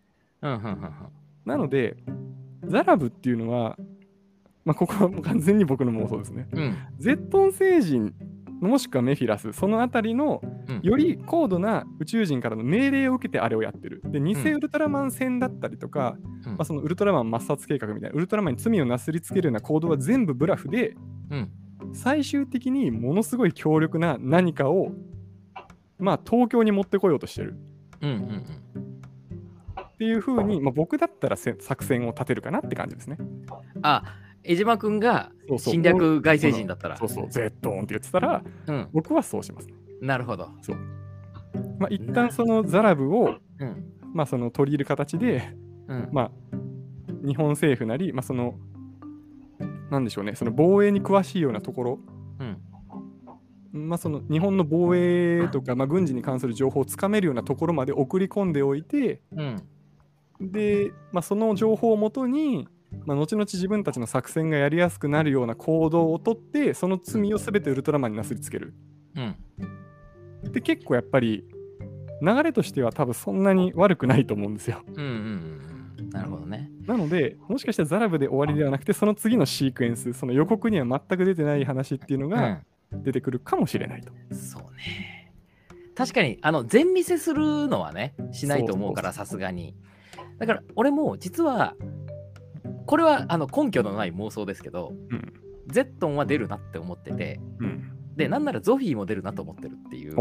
[1.44, 1.96] なので、
[2.64, 3.76] ザラブっていうのは、
[4.64, 6.48] まあ、ここはもう完全に僕の妄想ですね。
[6.52, 6.76] うん。
[6.98, 8.14] ゼットン星人
[8.68, 14.02] もしくはメフィラス、そのあたりのうんより高度な宇宙人からの命令を受けてあれをやってる。
[14.04, 20.94] で、偽うんウルトラマン戦だったりとか、うんまあ、そのウルトラマン抹殺計画みたいな、ウルトラマンに罪をなすりつけるような行動は全部ブラフで、
[21.30, 21.50] うん
[21.94, 24.92] 最終的にものすごい強力な何かを、
[25.98, 27.56] まあ、東京に持ってこようとしてる。
[28.00, 28.92] うんうんうん
[29.80, 33.18] っていう風に、まあ、僕だったらせ作戦を立てるかなって感じですね。
[33.82, 34.02] あ
[34.45, 35.74] 江島君がそうそう。
[35.74, 36.97] 侵略外星人だったら。
[36.97, 38.88] そうそう、ゼットンって言ってたら、うん。
[38.93, 39.74] 僕はそうしますね。
[40.01, 40.49] なるほど。
[41.78, 43.84] まあ、一旦そのザラブを、うん。
[44.12, 45.55] まあ、その取り入れる形で、
[45.88, 46.09] うん。
[46.12, 46.30] まあ、
[47.26, 48.55] 日本政府なり、まあ、その、
[49.90, 51.99] なんでしょうね、その防衛に詳しいようなところ、
[52.40, 53.88] うん。
[53.88, 59.62] まあ、その日本の防衛とか、まあ、軍事に関する情報をつかめるようなところまで送り込んでおいて、うん。
[60.40, 62.68] で、まあ、その情報をもとに、
[63.05, 68.74] まあ、後々自分たちの作戦がやりやすくなるような行動をとって、その罪を全てウルトラマンになすりつける。
[69.16, 70.53] うん。
[70.53, 71.44] で、結構やっぱり、
[72.20, 74.82] 流れとしては多分そんなに悪くないと思うんですよ。
[74.86, 76.11] うんうんうんうん。
[76.11, 76.70] なるほどね。
[76.86, 82.66] なので、もしかしたらザラブで終わりではなくて、その次のシークエンス、その予告には全く出てない話っていうのうがん。
[82.92, 84.12] 出てくるかもしれないと。
[84.34, 85.32] そうね。
[85.94, 89.74] 確かにあの全見せするのはねしないと思うからさすがに。
[90.38, 91.74] だから俺も実は
[92.87, 95.33] これはあの根拠のない妄想ですけど、うん
[95.68, 97.93] ゼットンは出るなって思っててうん。
[98.16, 100.16] でなんならゾフィーも出るなと思ってるっていう。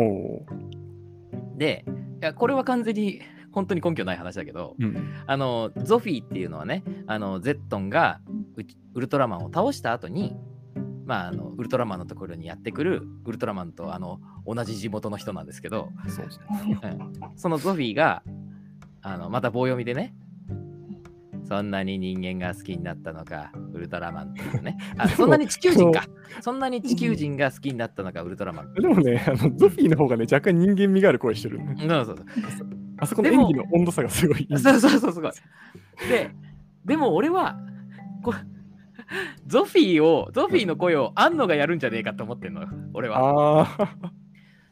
[1.57, 1.83] で
[2.21, 5.13] いやこれは完全に本当に根拠ない話だけどうん。
[5.25, 8.21] あのゾフィーっていうのはねあのゼットンが
[8.55, 8.61] ウ
[8.93, 10.35] ウルトラマンを倒した後に
[11.05, 16.79] まああのウルトラマンのところにやってくるウルトラマンとあの同じ地元の人なんですけどそうですね。
[16.83, 18.23] うんそのゾフィーが
[19.01, 20.13] あのまた棒読みでね
[21.51, 24.77] そんなに人間が好きになったのかウルトラマンっていうね。
[24.97, 26.05] あそんなに地球人か。
[26.39, 28.73] そんなに地球人が好きになったのかウルトラマン。
[28.73, 31.75] でもね、あのゾフィーの方がね、若干人間味がある声してるね。
[31.77, 32.25] うんそうそう。
[32.99, 34.57] あそこの演技の温度差がすごいいい。
[34.57, 35.31] そうそうそうすごい
[36.07, 36.31] で
[36.85, 37.59] でも俺は
[38.23, 38.33] こ
[39.45, 43.19] ゾフィーをゾフィーの声を安野がやるんじゃねえかと思ってんのよ俺は。
[43.19, 44.13] ああ、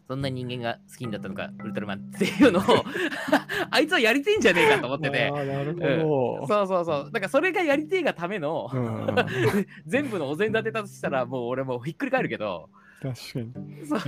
[0.09, 2.63] そんな人間が好きになったのかウルトラマンっていうのを
[3.69, 6.47] あいつはやりてえんじゃねえかと思っててなるほど。
[6.47, 7.11] そうそうそう。
[7.11, 9.15] だからそれがやりてえがための、うん
[9.85, 12.71] 全部のお膳立てだとしたらもう俺もうひっくり返るけど。
[13.03, 13.39] 確か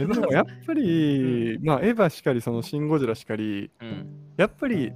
[0.01, 0.07] に。
[0.07, 4.91] でもやっぱり、まあ、エヴァしかり、そのシン・ゴジラしかり、うん、やっぱり、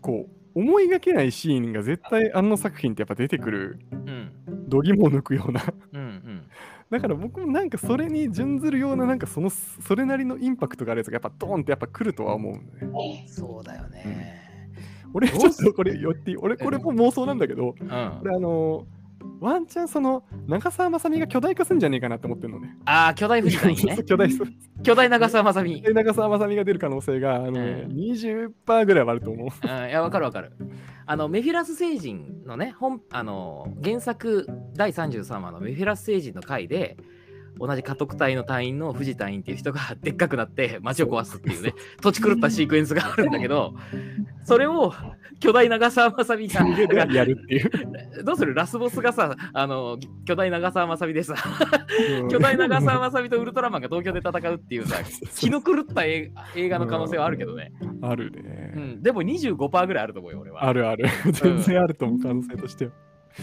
[0.00, 4.32] こう、思いがけないシーンが絶対あの作品ってやっぱ出てくる、うん、
[4.68, 5.62] 度肝を抜くような。
[5.92, 6.42] うん、うん。
[6.90, 13.24] だから僕もなんかそれに準ずるような、なんかその、それなりのインパクトがあるやつがやっぱドーンってやっぱ来るとは思うね。
[13.28, 14.40] そうだよね。
[15.12, 18.20] 俺ちょっとこれ言っていい俺これも妄想なんだけど、うん。
[18.22, 18.86] 俺あの
[19.40, 22.76] ワンチャンその長澤まさみが巨大化するんじゃねえかなって思ってるのね。
[22.84, 23.98] ああ、巨大富士山にね。
[24.04, 24.28] 巨大
[24.82, 25.74] 巨大長澤まさみ。
[25.74, 29.48] うん、い長澤まさみが出る可能性があの、ねうん20%ぐらいはあると思う。
[29.90, 30.52] や、わかるわかる。
[31.10, 34.46] あの、メフィラス星人のね、本、あの、原作
[34.76, 36.96] 第33話のメフィラス星人の回で、
[37.60, 43.74] 同じ家督隊の隊員の藤隊員っていう人が でっかくなって街を壊すっていうね、土地狂ったシークエンスがあるんだけど、
[44.44, 44.94] それを
[45.40, 47.70] 巨大長澤まさみが、だからやるっていう。
[48.24, 48.54] どうする？
[48.54, 51.34] ラスボスがさ、あの、巨大長澤まさみでさ、
[52.30, 54.96] 巨大長澤まさみとウルトラマンが同居で戦うっていうさ、
[55.36, 57.72] 気の狂った映映画の可能性はあるけどね。
[58.02, 58.72] あるね。
[58.76, 60.64] うん、でも25%ぐらいあると思うよ、俺は。
[60.64, 61.06] あるある。
[61.32, 62.92] 全然あると思う、可能性としては。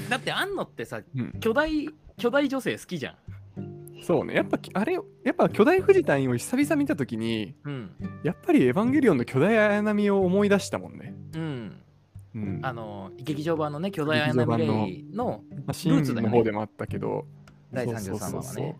[0.10, 3.16] だって、あんのってさ、うん巨大、巨大女性好きじゃん。
[4.02, 4.36] そうね。
[4.36, 7.92] やっぱあれ、やっぱ巨大藤隊員を久々見たときに、うん。
[8.24, 11.16] やっぱりエヴァンゲリオンの巨大綾波を思い出したもんね。
[11.36, 11.82] うん。
[12.36, 12.60] うん。
[12.62, 17.26] あの、劇場版のね、巨大アナミレイのまあ、シーンのルーツだよね方でもあったけど、
[17.72, 18.78] 第そう33話はね。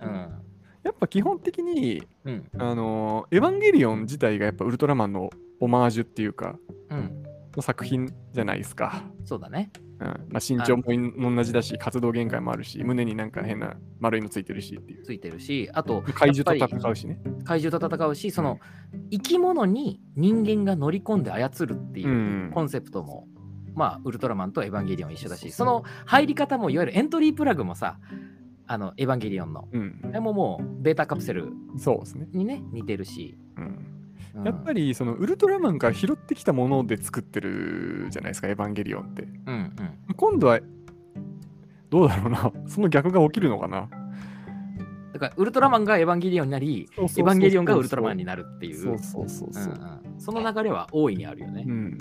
[0.84, 2.50] やっぱ基本的に、うん。
[2.54, 2.62] うん。
[2.62, 6.58] あのーエヴァンゲリオン自体がやっぱウルトラマンのオマージュっていうか、
[6.90, 7.24] うん。
[7.56, 9.04] の作品じゃないですか。
[9.26, 9.72] そうだね。
[10.00, 15.04] うんまあ、身長も同じだし、活動限界もあるし、胸になんか変な丸いのついてるしっていう。
[15.04, 17.20] ついてるし、あと、怪獣と戦うしね。
[17.46, 18.60] 怪獣と戦うし、その、
[19.12, 23.28] 生き物に人間が乗り込んで操るっていううんコンセプトも、
[23.74, 28.00] まあ、ウルトラマンとエヴァンゲリオン一緒だし、その入り方も、いわゆるエントリープラグもさ、
[28.68, 32.28] あの、エヴァンゲリオンの、うんあれももう、ベータカプセルそうですね。
[32.34, 33.38] にね、似てるし。
[33.58, 33.97] うん
[34.38, 34.46] うん。
[34.46, 39.24] やっぱりそのウルトラマンから拾ってきたもので作ってるじゃないですか、エヴァンゲリオンって。
[39.24, 39.54] うん
[40.08, 40.16] うん。
[40.16, 40.60] 今度は
[41.90, 43.90] どうだろうな、 その逆が起きるのかな。
[45.14, 51.64] だから、ウルトラマンがエヴァンゲリオンになり、エエヴァンゲリオンがウルトラマンになるっていう、そうそうそううんその流れは大いにあるよね。
[51.66, 51.72] う。
[51.72, 51.98] ん。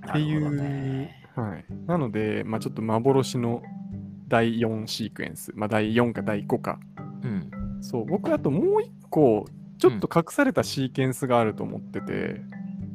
[0.00, 1.16] なっていうね。
[1.36, 3.62] はい、なので、まあ、ちょっと幻の
[4.28, 6.78] 第4シークエンス、まあ、第4か第5か。
[7.22, 7.50] うん。
[7.80, 9.46] そう、僕あともう一個、
[9.80, 12.40] ちょっと隠されたシーケンスがあると思ってて、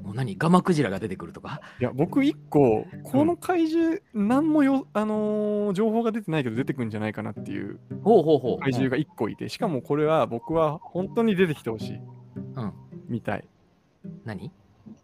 [0.04, 0.38] もう何？
[0.38, 1.60] ガマクジラが出てくるとか？
[1.80, 7.80] いや、僕一個、この怪獣、何もよ、あのー情報が出てないけど出てくるんじゃないかなっていう。
[8.62, 12.00] 怪獣が一個いて、しかもこれは僕は本当に出てきてほしい。
[12.56, 12.74] うん。
[13.10, 13.48] みたい。
[14.24, 14.52] 何？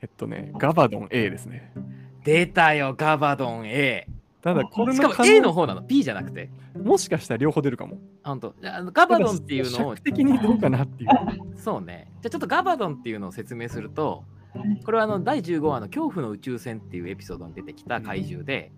[0.02, 1.74] えっとね、ガバドン A ですね。
[2.24, 4.08] 出たよ、ガバドン A。
[4.42, 6.50] ただ、これしかも A の方なの ?B じゃなくて。
[6.76, 7.98] もしかしたら両方出るかも。
[8.24, 11.10] あほんとあのガバドンっていうのを尺、的にどうかなっていう。
[11.56, 12.08] そうね。
[12.22, 14.26] じゃあちょっとガバドンっていうのを説明すると、
[14.84, 18.72] これはあの第15話の恐怖の宇宙船っていうエピソードに出てきた怪獣で、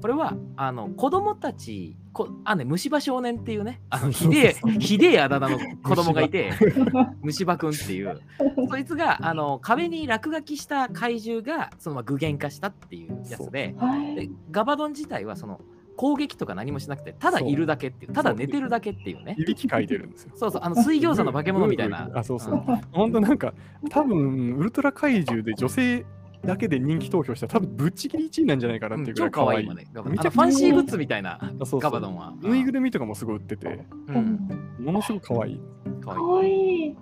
[0.00, 6.52] これはあの子供たち、こあね、虫歯少年っていうね、あのひでえ、ひでえあだ名の子供がいて、
[7.22, 8.20] 虫歯くんっていう、
[8.68, 15.60] そいつがあの壁に落書きした怪獣がそのまま具現化したっていうやつで、はいでガバドン自体はその
[15.98, 19.34] 攻撃とか何もしなくて、ただいるだけっていう、ただ寝てるだけっていうね。
[19.36, 20.32] いびき書いてるんですよ。
[20.36, 22.08] そうそう、あの水餃子の化け物みたいな。
[22.14, 22.62] あ、そうそう。
[22.92, 23.52] 本当なんか、
[23.90, 26.06] 多分ウルトラ怪獣で女性
[26.42, 29.48] だけで人気投票したら、多分ぶっちぎり1位なんじゃないかなっていうぐら超い可愛い。
[29.48, 29.86] 可愛いもんね。
[29.92, 32.34] ガバドンめちゃファンシーグッズみたいなあそうそうガバドンは。
[32.40, 34.76] ぬいぐるみとかもすごい売ってて、うん。
[34.78, 35.60] ものすごく可愛い。
[36.00, 36.52] 可かわいい。
[36.52, 36.96] 愛い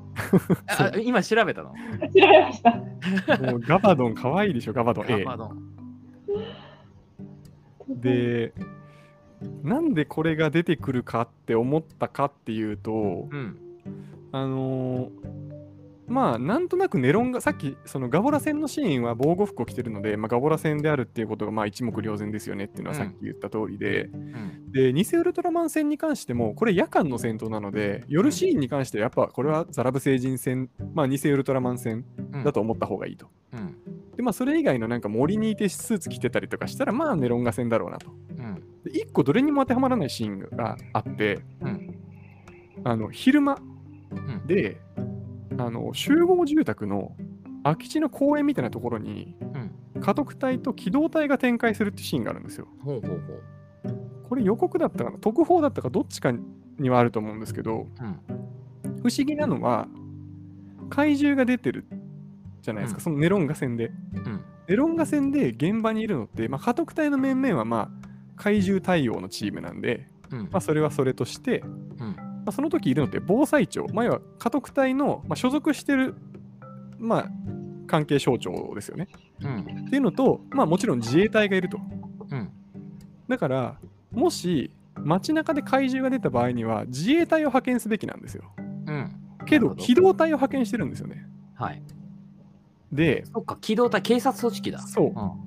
[0.69, 1.71] あ今調べたの？
[1.71, 1.75] 調
[2.15, 2.71] べました。
[3.43, 5.19] もうガバドン可愛いでしょ、ガバドンガ。
[5.25, 5.77] バドン。
[7.89, 8.53] で、
[9.63, 13.59] なんでこれが出てくるかって思ったかっていうと、うん。
[14.33, 15.46] あのー
[16.09, 24.73] まあなんとなくネロンがさっきそのガボラ戦のシーンは防護服を着てるので、まあ、ガボラ戦であるっていうことがまあ一目瞭然ですよねっていうのはさっき言った通りで、うん。
[24.73, 33.27] で偽ウルトラマン戦に関してもこれ夜間の戦闘なので夜シーンに関してはやっぱこれはザラブ星人戦まあ偽ウルトラマン戦うんだと思った方がいいと。
[33.53, 33.77] うん。
[34.17, 38.11] でまあそれ以外のなんか森にいてスーツ着てたりとかしたらまあネロンガ戦だろうなと。
[38.11, 38.63] うん。
[38.85, 41.99] で1個どれにも当てはまらないシーンがあってうん。
[42.85, 43.59] あの昼間
[44.11, 44.47] うん。
[44.47, 44.81] で
[45.59, 47.17] あの集合住宅の
[47.63, 49.73] 空き地の公園みたいなところにうん。
[50.01, 52.69] 家督隊と機動隊が展開するってシーンがあるんですよ。
[52.85, 53.43] ほうほうほう。
[54.29, 56.33] これ予告だったかな特報だったかどっちか
[56.79, 58.21] にはあると思うんですけどうん。
[59.03, 59.89] 不思議なのは
[60.91, 61.87] 怪獣が出てる
[62.61, 63.93] じゃないですか、うんそのネロンガ戦で。
[64.15, 64.45] うん。
[64.69, 70.43] ネロンガ戦で現場にいるのって、まあ、家督隊の面々はまあ怪獣対応のチームなんで、うん。
[70.51, 71.61] まあ、それはそれとして、
[71.99, 72.17] うん。
[72.47, 76.15] まあ、その時いるのって防災庁、まあ、要は家督隊の、まあ、所属してる、
[76.99, 77.29] まあ、
[77.89, 79.09] 関係省庁ですよね。
[79.43, 79.61] うん。
[79.87, 81.79] っていうのと、まあ、もちろん自衛隊がいると。
[82.31, 82.49] うん。
[83.29, 83.77] だから、
[84.13, 88.45] もし街中で怪獣が出た場合には自衛隊を派遣すべきなんですよ。
[88.87, 89.11] うん。
[89.45, 91.27] けど、機動隊を派遣してるんですよね。
[91.55, 91.83] はい。
[92.93, 94.79] で、そっか、機動隊、警察組織だ。
[94.79, 95.17] そううん。
[95.17, 95.47] うん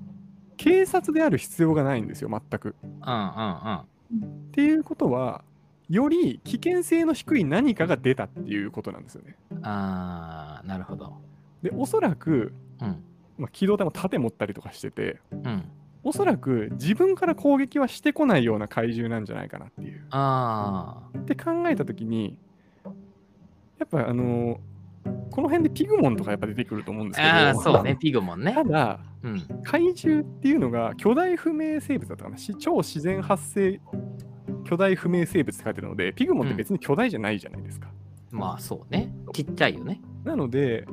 [0.59, 2.75] 警察である必要がないんですよ、全く。
[2.83, 3.77] うんうん。
[3.77, 5.45] っていうことは、
[5.89, 9.35] より危険性の低い何かが出たっていうことなんですよね。
[9.63, 11.17] あー、なるほど。
[11.63, 13.03] で、おそらく、うん。
[13.37, 15.63] まあ、機動隊も盾持ったりとかしてて、うん。
[16.03, 20.05] おそらく自分から攻撃はしてこないような怪獣なんじゃないかなっていう。
[20.11, 22.37] あって考えたときに、
[23.77, 24.59] やっぱあのー
[25.31, 27.23] この辺でピグモンとかやっぱ出てくると思うんですー。
[27.23, 28.63] けど、あー、そうね、ピグモンねた。
[28.63, 29.41] だ、うん。
[29.63, 33.79] 怪獣っていうのが巨大不明生物だったかなし超自然発生
[34.69, 37.87] 巨大不明生物って書いてるので、ピグモンって別に巨大じゃないじゃないですか。
[38.29, 39.11] まあ、そうね。
[39.33, 39.99] ちっちゃいよね。
[40.23, 40.85] なので、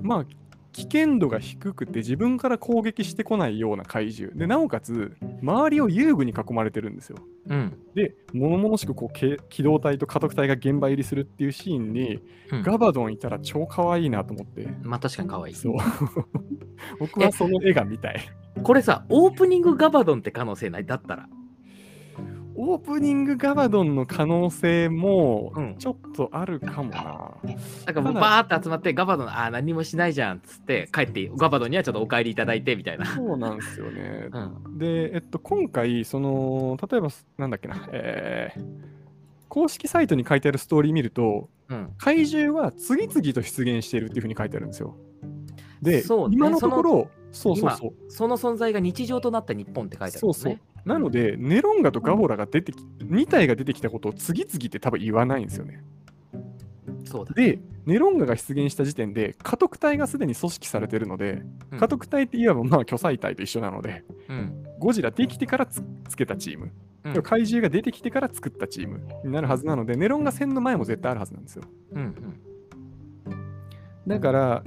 [0.00, 0.26] まあ、
[0.72, 4.34] 危険度が低くて自分から攻撃してこないような怪獣。
[4.34, 7.18] で、なおかつ、周りを遊具に囲まれてるんですよ。
[7.48, 7.78] うん。
[7.94, 14.68] で、物々しくこうけ機動隊と家督隊が現場入りするっていうシーンに、うんガバドンいたら超可愛いなと思って。
[14.82, 15.54] まあ、確かに可愛い。
[15.54, 15.74] そう。
[16.98, 18.20] 僕はその絵が見たい。
[18.62, 20.86] これさ、オープニングガバドンって可能性ない？
[20.86, 21.28] だったら。
[22.56, 27.34] オープニングガバドンの可能性もうんちょっとあるかもな。
[27.86, 33.06] なんかもうバーって集まって、ガバドン、あー、何もしないじゃんっつって、帰って、ガバドンにはちょっとお帰りいただいてみたいな。
[33.06, 34.28] そうなんですよね。
[34.32, 34.78] うん。
[34.78, 38.94] で、えっと、今回、その、例えば、なんだっけな、えー
[39.54, 41.94] 公式サイトに書いてあるストーリー見ると、うん。
[41.96, 44.96] 怪獣は次々と出現しているっていうふうに書いてあるんですよ。
[45.80, 47.92] で、そうね今のところ、そうそうそう。
[48.08, 50.60] その存在が日常となった日本って書いてあるんですね。
[50.84, 55.82] なので、ネロンガとガボラが出てき、2体が出てきたことを次々って多分言わないんですよね。
[57.04, 57.32] そうだ。
[57.32, 64.64] で、ネロンガが出現した時点で、家督隊がすでに組織されてるので、うん家督隊っていわばまあ巨彩隊と一緒なので、うん。
[64.78, 66.70] ゴジラできてからつつけたチーム、
[67.04, 71.64] うん怪獣が出てきてから作ったチームになるはずなので、ネロンガ戦の前も絶対あるはずなんですよ。
[71.92, 72.40] うんうん。
[74.06, 74.64] だから、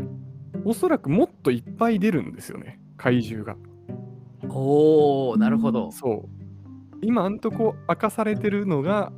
[0.64, 3.56] おそらくもっといっぱい出るんですよね、怪獣が。
[4.50, 5.92] おー、なるほど。
[5.92, 6.30] そう。
[7.02, 9.12] 今、あんとこ明かされてるのが、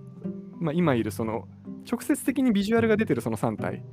[0.60, 1.48] まあ、今いるその
[1.90, 3.84] 直接的にビジュアルが出てるその3体。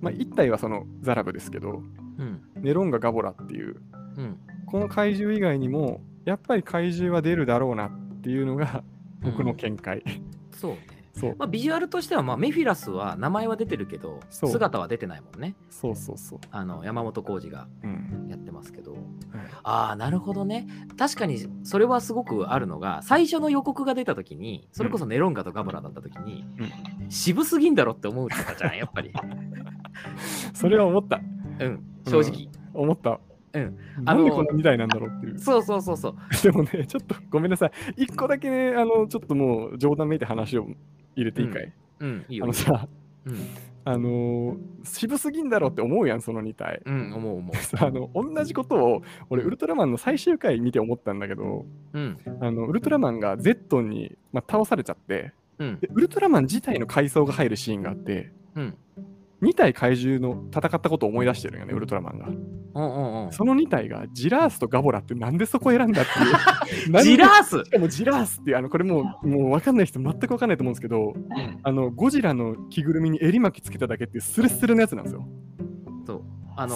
[0.00, 1.82] まあ、1体はそのザラブですけど、
[2.18, 2.42] うん。
[2.56, 3.76] ネロンガ・ガボラっていう、
[4.16, 4.38] うん。
[4.66, 8.82] この怪獣以外にも、やっぱり怪獣は出るだろうなっていうのが
[9.22, 10.02] 僕の見解。
[10.50, 10.78] そうね。
[11.14, 15.54] そうまあ、ビジュアルとしては、まあ、メフィラスは名前は出てるけど、姿は出てないもんね。
[15.70, 16.38] そうそうそう。
[16.50, 18.26] あの山本浩二がうん。
[18.28, 18.96] やってますけど。
[19.62, 20.66] ああ、なるほどね。
[20.98, 26.44] 確かにそれはすごくあるのが、最初の予告が出たときに、それこそネロンガとガボラだったときに、
[27.08, 29.12] 渋すぎんだろって思うってたじゃん、やっぱり。
[30.52, 31.20] それは思った。
[31.60, 32.48] うん、正直。
[32.72, 33.20] 思った。
[33.52, 33.78] うん。
[34.04, 35.38] あのなんでこんなみたいなんだろうっていう。
[35.38, 36.16] そうそうそうそう。
[36.42, 37.72] でもね、ちょっとごめんなさい。
[37.96, 40.66] 一個だけね、あの、ちょっともう冗談めいて話を
[41.16, 42.44] 入れていいかい、うん、いいよ。
[42.44, 42.88] あのさ、
[43.26, 43.36] うん、
[43.84, 46.82] あのー渋すぎんだろって思うやん、その2体。
[46.84, 47.56] うん、思う思う。
[47.62, 58.74] さあの同じことを俺ウルトラマンの最終回見て思ったんだけどうん、あのウルトラマンがゼットンに、まあ、倒されちゃってうん、でウルトラマン自体の階層が入るシーンがあってうん。
[59.44, 62.26] 2体怪獣の戦ったことを思い出してるよねウルトラマンが。
[62.28, 63.32] うんうんうん。
[63.32, 66.98] その2体がジラースとガボラってなんでそこ選んだっていう。
[67.04, 67.64] ジラース？
[67.64, 71.14] しかもジラースってあのこれもうもう分かんない人全く分かんないと思うんですけど
[71.62, 75.28] あのゴジラの着ぐるみに襟巻きつけただけっていうスレスレのやつなんですよ。
[76.06, 76.22] そう。
[76.56, 76.74] あの、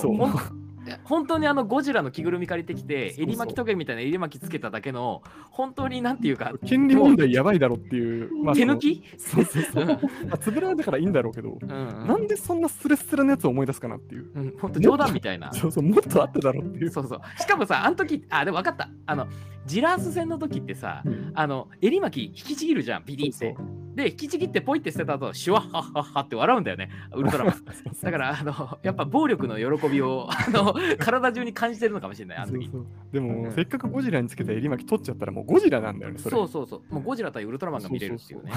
[1.05, 9.03] 本当にあのゴジラの着ぐるみ借りてきて、襟巻きトゲみたいな襟巻きつけただけの、本当になんていうか、権利問題やばいだろっていう、まあ手抜き？
[9.16, 9.99] そうそうそううんま
[10.32, 14.30] あ、つぶらだからいいんだろうけど、うんうんなんでそんなスレスレのやつを思い出すかなっていう。
[14.34, 15.53] うん、本当冗談みたいな。
[15.53, 16.91] そうそう、もっとあっただろうっていう。
[16.91, 17.20] そうそう。
[17.41, 18.89] しかもさ、あの時、あ、でも分かった。
[19.07, 19.26] あの、
[19.69, 23.55] ジラース戦の時ってさ、うんあの、襟巻き引きちぎるじゃん、ビリって。
[23.95, 27.55] で、引きちぎってポイって捨てた後、シュワッハッハッハって笑うんだよね、ウルトラマン。
[28.03, 32.71] だから、あの、やっぱ暴力の喜びを、あの、体中に感じてるのかもしれない、あの時。
[33.12, 36.37] でも、うんせっかくゴジラにつけた襟巻き取っちゃったらもうゴジラなんだよね、それ。
[36.37, 36.95] そうそうそう。
[36.95, 38.53] もうゴジラ対ウルトラマンが見れるっていうね。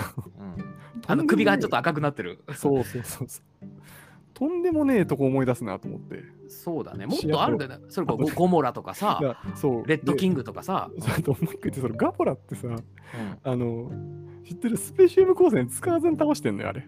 [1.07, 2.43] あの首がちょっと赤くなってる。
[2.53, 3.50] そうそうそうそう。
[4.41, 6.23] とんでもねえとこ思い出すなと思って。
[6.47, 7.05] そうだね。
[7.05, 7.77] もっとあるんだよね。
[7.89, 10.89] それこそゴゴモラとかさそうレッドキンングとかさ。
[10.97, 11.05] グ。
[11.15, 12.81] あともう一個言って、それガボラってさ、うん
[13.43, 13.91] あの、
[14.43, 16.87] 知ってるスペシウム光線使わずに倒してんのよ、あれ。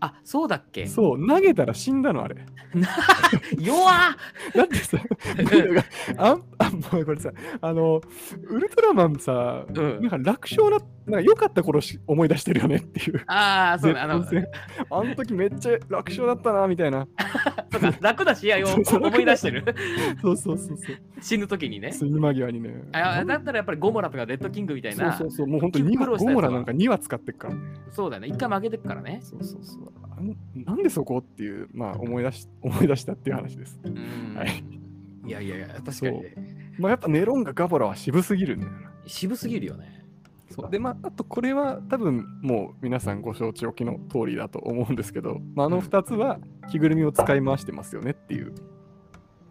[0.00, 0.86] あ、そうだっけ？
[0.86, 2.36] そう、投げたら死んだの、あれ。
[3.58, 3.94] 弱っ
[4.54, 4.96] だってさ、
[6.16, 8.00] あんあこれさ、あの、
[8.48, 10.78] ウルトラマンさ、うんなんか楽勝な、
[11.08, 13.22] なんか良かった頃し思い出してるよねっていう。
[13.28, 14.00] ああ、そうね。
[14.00, 17.08] あの、あの時めっちゃ楽勝だったな、みたいな。
[18.00, 19.64] 楽な試合を思い出してる。
[20.20, 20.96] そうそうそうそう。
[21.20, 21.92] 死ぬ時にね。
[21.92, 22.82] 死に間際にね。
[22.92, 25.12] あだったらやっぱりゴモラとかレッドキングみたいな。
[25.12, 27.60] そうそうそう、もう本当に2話、苦労したやつはゴモラなんか2話使ってっからね。
[27.90, 28.28] そうだよね。
[28.28, 29.20] 一回負けてくからね。
[29.22, 29.92] そうそうそう。
[30.10, 33.80] あのなんでそこっていう、まあ思い出し、思い出したっていう話です。
[33.84, 34.62] うんはい。
[35.26, 36.34] いやいやいや、確かにね。
[36.78, 38.92] まあやっぱネロンガガボラは渋すぎるんだよな。
[39.06, 39.97] 渋すぎるよね。
[40.58, 40.70] そう。
[40.70, 46.38] でまあ、あとこれは多分もう皆さんご承知おきの通りだと思うんですけど、まあ、あの2つは
[46.70, 48.54] 着ぐるみを使い回してますよねっていう、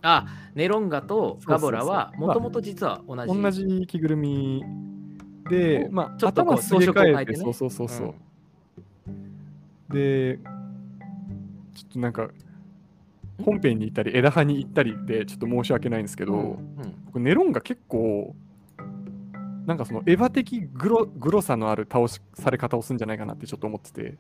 [0.01, 3.41] あ、ネロンガとガボラはもともと実は同じ。
[3.41, 4.63] 同じ着ぐるみ
[5.49, 7.37] で、おまあ、ちょっと頭すり替装飾を変えて、ね。
[7.37, 10.39] そうそうそうそう、で
[11.73, 12.29] ちょっとなんか
[13.43, 16.57] 本編に行ったり枝葉に行ったりでちょっと申し訳ないんですけど、うんうん。
[17.05, 18.35] 僕ネロンが結構
[19.67, 24.17] なんかそのエヴァ的グログロさのある倒しされ方をするんじゃないかなってちょっと思ってて。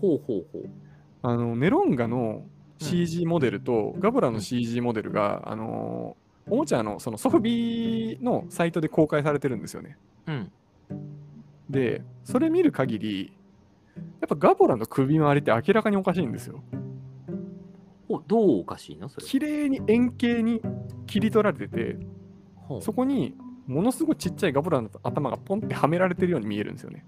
[0.00, 0.70] ほうほうほう。
[1.22, 2.44] あのネロンガの
[2.78, 6.18] CG モデルと、ガボラの CG モデルが、あの
[6.50, 9.96] おもちゃのそのソフビのサイトで公開されてるんですよね。
[10.26, 10.52] うん。
[11.70, 13.32] で、それ見る限り、
[13.96, 16.62] やっぱガボラの首回りって明らかにおかしいんですよ。
[18.10, 19.08] おどうおかしいの？
[19.08, 19.26] それ。
[19.26, 20.60] 綺麗に円形に
[21.06, 21.96] 切り取られてて、
[22.80, 23.34] そこに
[23.66, 27.04] ものすごいちっちゃいガボラの頭がポンってはめられてるように見えるんですよね。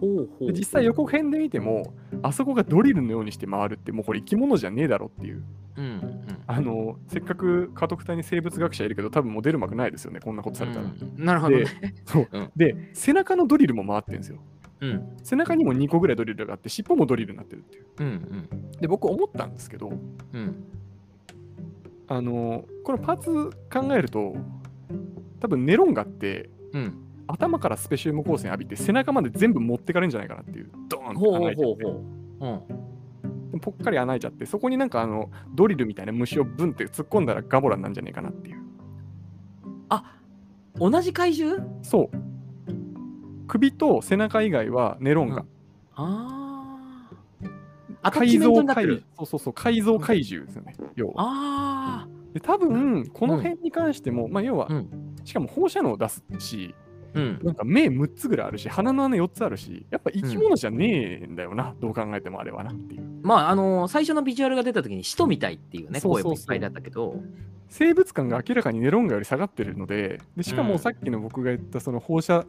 [0.00, 5.44] ほうほうで実際予告編で見ても、あそこがドリルのようにして回るって、もうこれ生き物じゃねえだろっていう。
[5.76, 6.24] うんうん。
[6.46, 11.64] あのせっかく家督隊に生物学者いるけど多分もう出る幕ないですよねこんなことされたら、うんなるほどね。
[12.04, 14.38] そううんで背中のドリルも回ってるんですよ
[14.80, 20.64] うん背中にも2個ぐらいドリルがあって尻尾もドリルになってるっていううんうんで僕思ったんですけどうん。
[22.08, 24.34] あのこのパーツ考えると
[25.40, 27.06] 多分ネロンガってうん。
[27.26, 30.70] 頭からスペシウム光線浴びて背中まで全部持ってかれるんじゃないかなっていう。
[30.88, 31.84] ドーンって穴開いちゃって。
[33.60, 38.60] ぽっかり穴開いちゃってそこになんかあのドリルみたいな虫をブンって突っ込んだらガボラなんじゃねえかなっていう。
[40.76, 41.78] 同じ怪獣？
[41.82, 42.16] そう。
[43.46, 45.46] 首と背中以外はネロンガ、うん。
[45.94, 47.10] あ
[48.02, 48.10] あ。
[48.10, 49.04] 改造怪になってる。
[49.16, 51.14] そうそうそう改造怪獣ですよね、要は。
[51.18, 55.16] あで多分この辺に関しても、まあ要は、うん。
[55.24, 56.74] しかも放射能を出すし、
[57.14, 57.40] うん。
[57.42, 63.20] なんか目6つぐらいあるし、鼻の穴4つあるし、やっぱ生き物じゃねえんだよな、どう考えてもあれはなっていう。
[63.22, 67.20] まあ、あの最初のビジュアルが出た時に使徒みたいっていうね、声もいっぱいだったけど、
[67.68, 70.68] 生物感が明らかにネロンガより下がってるので、でしかうん。
[70.68, 72.46] もさっきの僕が言ったその放射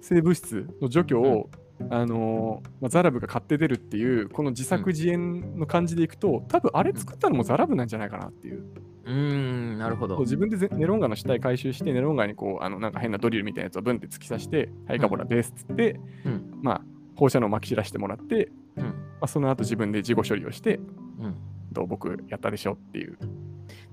[0.00, 1.50] 性物質の除去を、
[1.88, 8.64] あのーまあ、ザラブが買って出るっていう、この自作自演の感じでいくと、多分あれ作ったのもザラブなんじゃないかなっていう。
[9.04, 10.18] うーん、なるほど。
[10.18, 16.58] 自分でぜネロンガの死体回収して、ネロンガにこう、あのなんか変なドリルみたいなやつをブンって突き刺して、はい、カボラですっつって、うん。
[16.62, 16.82] まあ、
[17.16, 18.84] 放射能をまき散らしてもらって、うん。
[18.84, 20.76] まあ、その後自分で事後処理をして、
[21.18, 21.34] うん。
[21.72, 23.16] どう僕やったでしょっていう、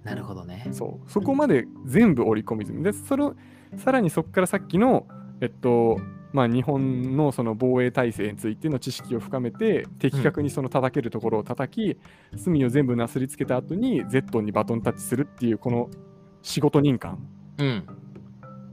[0.03, 0.67] なるほどね。
[0.71, 3.35] そう、そこまで全部織り込み済みで、それを
[3.75, 5.07] さらにそこからさっきの、
[5.41, 5.99] えっと、
[6.33, 11.97] まあ、日本のその防衛体制についての知識を深めて、的確にその叩けるところを叩き、
[12.35, 15.89] 隅を全部なすりつけた後に、ゼットンにバトンタッチするっていう、この
[16.41, 17.19] 仕事人感。
[17.57, 17.87] うん。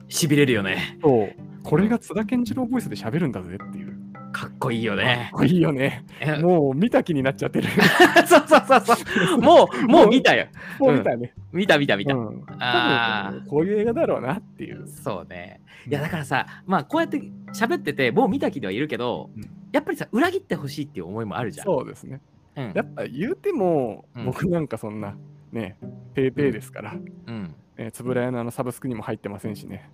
[0.08, 0.98] しびれるよね。
[1.02, 1.32] そう、
[1.62, 3.94] これが津田健次郎ボイスで喋るんだぜっていう。
[4.34, 5.28] かっこいいよね。
[5.30, 6.04] かっこいいよね。
[6.20, 7.68] えもう見た気になっちゃってる。
[8.26, 9.38] そうそうそうそう。
[9.38, 10.48] もう、もう見たよ。
[10.80, 11.32] もう見たね。
[11.52, 12.14] 見た見た見た。
[12.14, 14.88] うん、あー多分こういう映画だろうなっていう。
[14.88, 15.60] そうね。
[15.86, 17.18] いやだからさ、まあこうやって
[17.52, 21.66] 喋ってて、もう見た気ではいるけど、うんやっぱりさ、裏切ってほしいっていう思いもあるじゃん。
[21.66, 22.20] そうですね。
[22.56, 25.16] うんやっぱ言うても、うん僕なんかそんな、
[25.50, 25.76] ね、
[26.14, 26.94] ペーペーですから、
[27.26, 27.54] うん。
[27.76, 29.90] えー、つぶらやのあのサブスクにも入ってませんしね。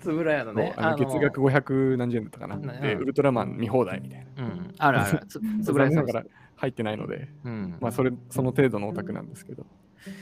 [0.00, 0.72] つぶらやのね。
[0.78, 2.56] あの月額500何十円だったかな。
[2.56, 4.44] ねで、うんウルトラマン見放題みたいな。
[4.44, 4.74] うん。
[4.78, 5.20] あるある。
[5.28, 6.26] つつぶらやさん残念ながら
[6.56, 7.76] 入ってないので、うん。
[7.78, 9.66] まあそれ、その程度のオタクなんですけど。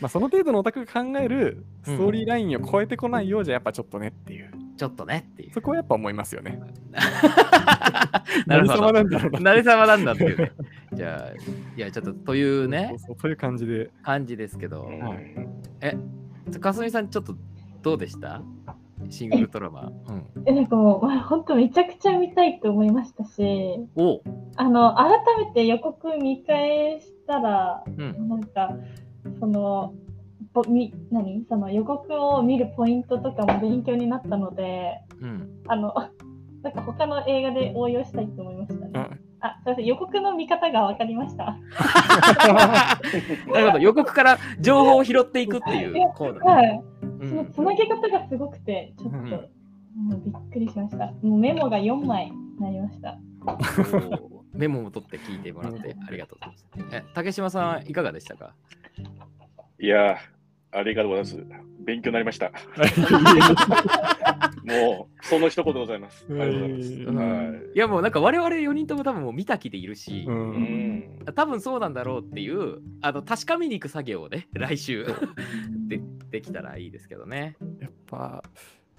[0.01, 4.51] まあその程度のオタクが考えるストーリーラインを超えてこないようじゃやっぱちょっとねっていう。
[4.77, 5.53] ちょっとねっていう。
[5.53, 6.61] そこはやっぱ思いますよね。
[8.47, 8.93] なるほど。
[8.93, 9.41] なんだろうな。
[9.55, 10.53] 何様なんだっていうね。
[10.93, 11.33] じゃあ、
[11.77, 13.91] いや、ちょっとというねそう、そういう感じで。
[14.03, 17.35] 感じですけど、うんはいかすみさん、ちょっと
[17.83, 18.41] どうでした？
[19.11, 19.93] シングルトラマン。
[20.37, 20.43] うん。
[20.47, 24.23] えなんかもう、まあ、本当めちゃくちゃ見たいと思いましたし、おう。
[24.57, 25.11] あの、改
[25.47, 28.29] めて予告見返したら、うん。
[28.29, 28.77] なんか、
[29.41, 29.95] その、
[30.53, 31.45] ぼみ何？
[31.49, 35.49] その予告を見るポイントとかも勉強になったので、うん。
[35.67, 35.95] あの、
[36.63, 38.91] なんか他の映画で応用したいと思いましたね。
[39.41, 41.57] ああ、すみません、予告の見方が分かりました。
[43.53, 43.79] なるほど。
[43.79, 46.53] 予告から情報を拾っていくっていうコードね。
[46.53, 46.83] はい。
[47.21, 47.53] うそのん。
[47.53, 49.49] つなげ方がすごくて、ちょっと、うん
[49.99, 51.07] もうびっくりしました。
[51.23, 53.19] もうメモが4枚になりました。
[54.59, 56.55] メモも取って聞いてもらってありがとうござい
[56.85, 56.97] ます。
[56.97, 58.55] え、竹島さん、いかがでしたか？
[59.81, 60.17] いやー、
[60.73, 61.59] ありがとうございます。
[61.85, 62.51] 勉強になりました。
[64.65, 66.27] もう、その一言でございます。
[66.29, 66.93] ありがとうございます。
[66.93, 70.27] うんはいいやもうなんか我々4人とも多分もう見た気でいるし。
[71.35, 75.07] 多分そうなんだろうっていうあの確かめに行く作業をね 来週
[75.87, 76.01] で
[76.31, 77.57] できたらいいですけどね。
[77.81, 78.43] やっぱ、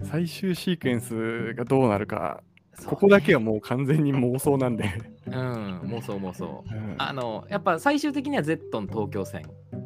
[0.02, 2.42] 最終シークエンスがどうなるか、
[2.86, 4.84] ここだけはもう完全に妄想なんで。
[5.26, 6.64] うん妄想妄想。
[6.70, 9.42] うんあのやっぱ最終的にはゼットン東京線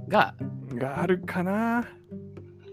[0.09, 0.35] が
[0.75, 1.87] があるかな。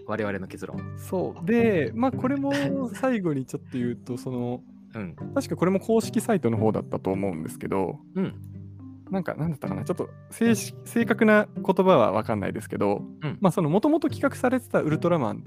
[0.07, 0.97] 我々の結論。
[0.97, 1.45] そう。
[1.45, 2.51] で、まあこれも
[2.93, 4.61] 最後にちょっと言うと、その、
[4.93, 5.15] うん。
[5.34, 8.36] 確かこれも公式サイトの方だったと思うんですけど、うん。
[9.09, 15.43] なんか、なんだったかな、ちょっと正式正確な言葉は分かんないですけど、うんまあ、その、もともと企画されてたウルトラマン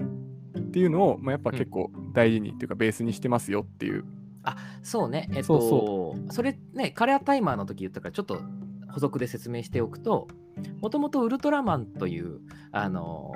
[0.59, 4.05] っていうのを、まあ、やっぱ結構大事にっていうか、ベースにしてますよっていう。
[4.83, 5.29] そうね。
[5.33, 5.59] えっそう
[6.27, 8.41] と、それね、カラータイマーの時言ったからちょっと
[8.91, 10.27] 補足で説明しておくと、
[10.81, 12.39] もともとウルトラマンという、
[12.71, 13.31] あの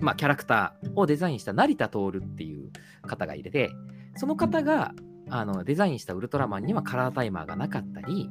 [0.00, 2.70] ーまあ、キャラクターをデザインした成田徹っていう
[3.06, 3.70] 方がいて、
[4.16, 4.92] その方が
[5.30, 8.28] あのデザインしたウルトラマンにはカラータイマーがなかったり、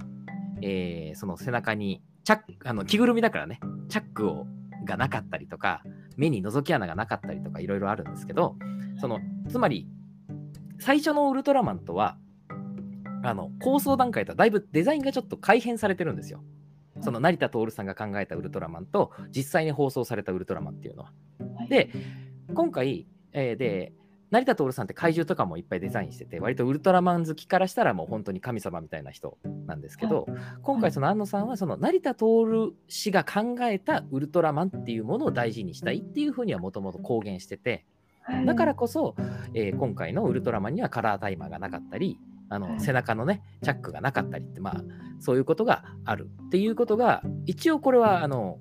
[0.61, 4.45] えーその背中にチャックあの着ぐるみだからね、チャックを
[4.83, 5.81] がなかったりとか、
[6.17, 8.55] 目に覗き穴がなかったりとかいろいろあるんですけど、
[8.99, 9.19] その
[9.49, 9.87] つまり
[10.79, 12.17] 最初のウルトラマンとは
[13.23, 16.43] あの構想段階とはだいぶデザインがちょっと改変されてるんですよ。
[17.01, 21.11] その成田徹さんが考えたウルトラマンと実際に放送されたウルトラマンっていうのは。
[21.67, 21.89] で、
[22.53, 23.93] 今回、えーで、
[24.31, 30.25] 成田徹さんって怪獣とかもいっぱいデザインしてて、割とウルトラマン好きからしたらもう本当に神様みたいな人なんですけど、
[30.61, 32.25] 今回その安野さんはその成田徹
[32.87, 37.85] 氏が考えたウルトラマンっていうものを大事にしたいっていうふうにはもともと公言してて、
[38.45, 39.15] だからこそ、
[39.53, 42.19] えー今回のウルトラマンにはカラータイマーがなかったり、
[42.49, 44.83] あの背中のね、チャックがなかったりって、まあ、
[45.19, 48.57] そういうことがあるっていうことが、一応これは、あの、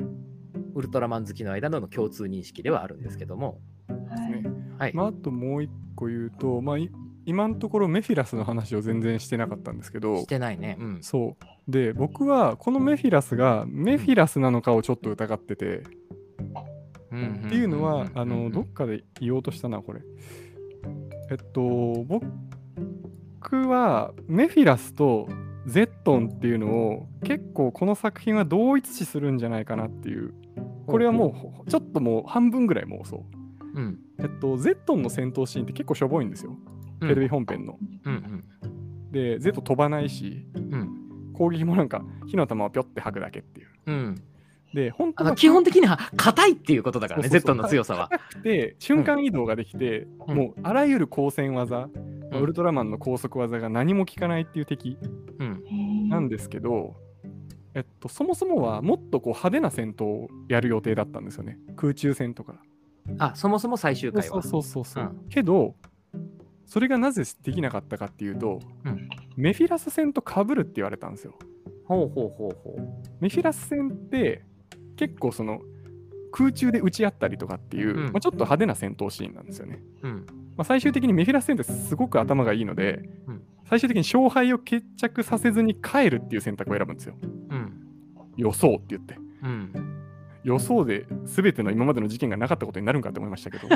[0.75, 4.95] ウルトラマン好きの間の共通認識ではあるんですけども、はいねはい。
[4.95, 6.91] まあ、あともう一個言うと、まあ、い
[7.27, 10.77] 今のところメフィラスの話を全然してなかったんですけどし、てないね。
[10.79, 10.99] うん。
[11.03, 11.71] そう。
[11.71, 15.85] で、僕はこのメフィラスがメフィラスなのかをちょっと疑ってて、
[17.47, 20.01] っていうのは、あの、どっかで言おうとしたな、これ。
[20.01, 20.05] え
[21.31, 25.29] えっと、僕はメフィラスと
[25.67, 30.35] ゼットンっていうのを結構この作品は同一視するんじゃないかなっていう。
[30.87, 33.25] これはもうちょっともう半分ぐらい妄想。
[33.75, 33.99] うん。
[34.19, 36.57] えっと、ゼットンの戦闘シーンって結構しょぼいんですよ。
[37.01, 37.79] うんテレビ本編の。
[38.05, 38.45] うん
[39.11, 40.75] で、ゼット飛ばないし、うん。
[40.75, 41.33] うん。
[41.35, 43.69] 攻撃もなんか火の玉をぴょって吐くだけっていう。
[43.87, 44.23] うん。
[44.75, 48.11] で、本当は基本的には硬いっていうことだからね、そうそうそう Z の強さは。
[48.43, 51.89] で瞬間移動ができて、うんもうあらゆる光線技、
[52.33, 54.99] うんウルトラマンの高速技が何も効かないっていう敵
[56.09, 56.97] なんですけど、
[57.75, 61.59] えっと、そもそもはもっとこう派手な戦闘をやる予定だったんですよね。
[61.77, 62.57] 空中戦とか。
[63.19, 64.29] あ、そもそも最終回は。
[64.29, 65.05] そうそうそうそう。
[65.05, 65.77] うんけど、
[66.67, 71.35] それがなぜできなかったかっていうと、うんメフィラス戦と被るって言われたんですよ。
[71.85, 72.77] ほうほうほうほ
[73.21, 74.45] メフィラス戦って
[74.97, 75.61] 結構その
[76.33, 79.83] 空中で撃ち合ったりとかっていう、うんまあ、ちょっと派手な戦闘シーンなんですよね。
[80.03, 80.09] う。
[80.09, 80.27] うん。
[80.57, 87.17] まあ、最終的にメフィラス戦ってすごく頭がいいので、うん最終的に勝敗を決着させずに帰るっていう選択を選ぶんですよ。
[87.23, 87.73] うん。
[88.37, 89.17] 予想って言って。
[89.43, 89.73] うん。
[90.45, 93.69] 予想で全ての今までの事件がなかったことになるんかって思いましたけど、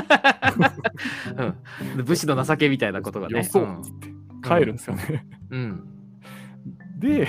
[1.97, 2.05] うん。
[2.05, 3.39] 武士の情けみたいなことがね。
[3.39, 4.09] 予想っつって
[4.47, 5.25] 帰るんですよね。
[5.49, 5.83] うん。
[6.99, 7.27] で、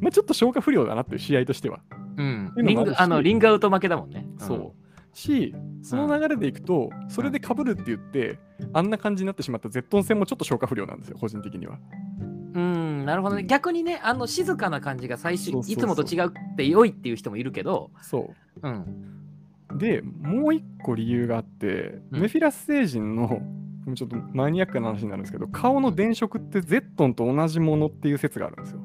[0.00, 1.80] まあ、ちょっと消化不良だなっていう試合としては。
[2.16, 2.52] うん。
[2.56, 4.26] リングあのリングアウト負けだもんね。
[4.38, 5.16] そう。
[5.16, 8.38] し、その流れでいくと、それで被るって言って、
[8.72, 11.78] あんな感じになってしまったゼットン戦もちょっと消化不良なんですよ、個人的には。
[12.20, 12.46] うん。
[12.56, 12.58] う
[13.02, 13.44] ん、なるほどね。
[13.44, 18.84] 逆にね、あの静かな感じが最終そうそうそういつもと違うって良いっていう人もいるけど、そうん。
[19.74, 19.78] う。
[19.78, 23.40] で、もう一個理由があって、うんメフィラス星人の、
[23.94, 28.80] ちょっとマニアックな話になるんですけど、顔の電飾ってゼットンと同じものっていう説があるんですよ。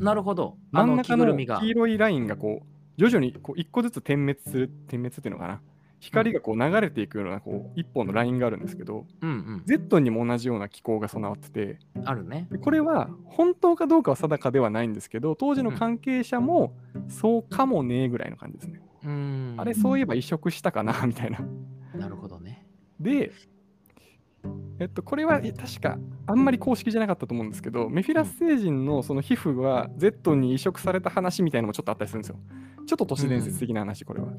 [0.00, 0.56] あなるほど。
[0.72, 1.68] 真ん中の黄。
[1.68, 5.60] 色いラインがこう、徐々にこう一個ずつ点滅する、点滅っていうのかな。
[6.00, 9.62] 光がこう流れていくようなこう一本のラインがあるんですけど、うんうん。
[9.66, 12.48] ゼットンにも同じような機構が備わってて、あるね。
[12.50, 16.74] でこれは本当かどうかは定かではないんですけど当時の関係者も
[17.08, 19.54] そうかもねぐらいの感じですね、うん。
[19.58, 21.40] あれそういえば移植したかなみたいな
[21.94, 22.66] なるほどね。
[22.98, 23.32] で
[24.78, 32.38] えっとこれはえ確かあんまり公式じゃなかったと思うんですけどメフィラス星人のその皮膚が Z に移植された話みたいなのもちょっとあったりするんですよ。
[32.86, 34.32] ちょっと都市伝説的な話これは、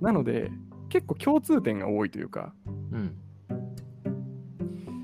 [0.00, 0.50] なので
[0.88, 2.52] 結構共通点が多いというか。
[2.66, 2.98] うん。
[2.98, 3.14] うん。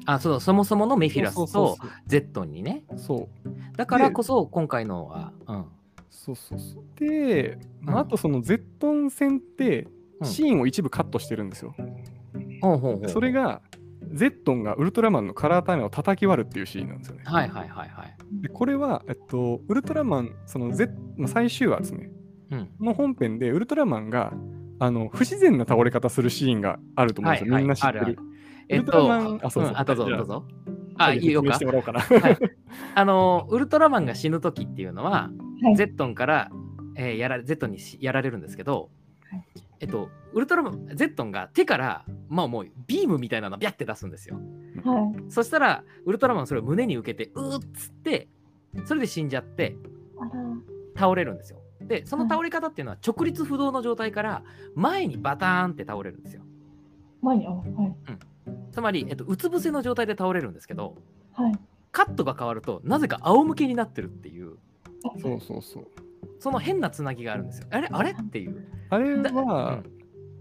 [0.06, 2.84] あ、そう、そもそものメフィラスとそうゼットンにね。
[2.96, 3.76] そう。
[3.76, 5.66] だからこそ今回のは、うん。
[6.10, 6.84] そうそうそう。
[6.98, 8.00] で、まあうん。
[8.02, 9.88] あとその Z 戦って
[10.20, 10.26] うん。
[10.26, 11.74] シーンを一部カットしてるんですよ、
[12.62, 13.08] ほうほうほう。
[13.08, 13.60] それが
[14.12, 17.22] ゼットンがウルトラマンのカラータイマーを叩き割るっていうシーンなんですよね。
[17.24, 18.16] はいはいはいはい。
[18.42, 22.10] でこれは、えっと、ウルトラマン、その Z、まあ最終話ですね、
[22.50, 22.68] うん。
[22.80, 24.32] の本編でウルトラマンが
[24.78, 28.00] あの不自然な倒れ方するシーンがあると思うんですよ、はいはいみんな知ってる。
[28.00, 28.28] あるある
[28.68, 30.44] えっウルトラマと、ンあそうそううんあ、どうぞどうぞ。
[30.96, 31.52] あ、いいよか。
[31.52, 32.38] はい
[32.94, 36.50] あの、ウルトラマンが死ぬ時っていうのは、はいゼットンから、
[36.96, 39.03] えーやらゼットンにしやられるんですけど、はい
[39.80, 44.40] えっと、ウルトラマン、ゼットンが手から、まあもうビームみたいなのをビャって出すんですよ。
[44.84, 45.30] はい。
[45.30, 48.28] そしたら、ウルトラマンはそれを胸に受けて、うーっつって、
[48.84, 49.76] それで死んじゃって。
[50.96, 51.60] 倒れるんですよ。
[51.80, 54.42] で、その倒れ方っていうのは直立不動の状態から
[54.74, 56.42] 前にバターンって倒れるんですよ。
[57.20, 57.62] 前に、あ、はい。
[58.72, 60.96] つまり、えっと、うつ伏せの状態で倒れるんですけど、
[61.32, 61.58] はい。
[61.92, 64.56] カットが変わると、なぜか仰向けになってるっていう、
[65.04, 65.86] あそうそうそう。
[66.38, 67.66] その変なつなぎがあるんですよ。
[67.70, 67.88] あれ？
[67.90, 68.10] あれ？
[68.10, 68.66] っていう。
[68.90, 69.82] あれだは、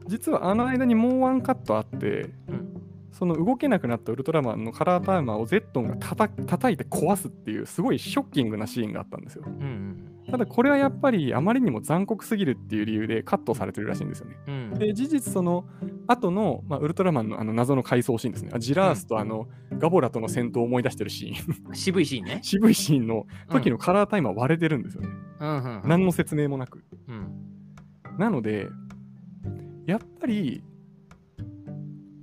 [0.07, 2.69] 実はあの間にもうワンカットあって、うん
[3.13, 9.43] その動けなくなったウルトラマンのカラータイマーをゼットンがたた叩いて壊すっていうすごいショッキングなシーンがあったんですよ。
[9.45, 14.35] うんうんただこれはやっぱりあまりにも残酷すぎるっていう理由でカットされてるらしいんですよね。
[14.47, 15.65] うんで事実その
[16.07, 18.49] 後の、まあ、ウルトラマンのあの謎の回想シーンですね。
[18.51, 19.47] あジラースとあの、
[19.77, 22.39] ガボラとの戦闘を思い出してるシーン渋いシーンね。
[22.41, 25.09] 渋いシーンの時のカラータイマー割れてるんですよね。
[25.39, 26.83] うんうんうん何の説明もなく。
[27.07, 27.27] うん
[28.17, 28.69] なので
[29.85, 30.63] やっぱり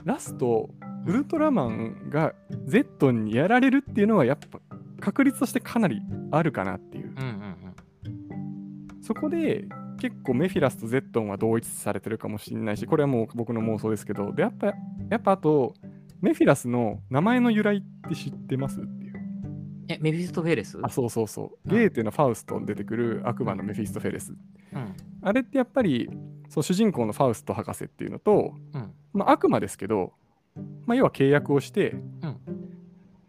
[0.05, 0.69] ラスト
[1.07, 2.35] ウルトラマンが
[2.65, 4.59] ゼットンにやられるっていうのはやっぱ
[4.99, 7.23] 確率としてかなりあるかなっていううんう
[7.67, 7.70] ん
[9.11, 9.65] そこで
[9.99, 14.75] 結構メフィラスとゼットンは同一視されてるかもしれないしこれはもう僕の妄想ですけどでやっぱや
[15.17, 15.75] っぱあと
[16.21, 19.15] メフィラスの名前の由来って知ってますっていう。
[19.89, 20.79] え、メフィストフェレス？
[20.81, 21.59] あそうそうそう。
[21.65, 21.77] うん。
[21.77, 24.33] ゲーテのファウストに出てくる悪魔のメフィストフェレス。
[24.73, 24.95] うん。
[25.23, 26.09] あれってやっぱり
[26.49, 28.93] そう主人公のファウスト博士っていうのと、うん。
[29.13, 30.13] まあ、悪魔ですけど、
[30.87, 31.97] まあ、要は契約をして、う
[32.29, 32.37] ん。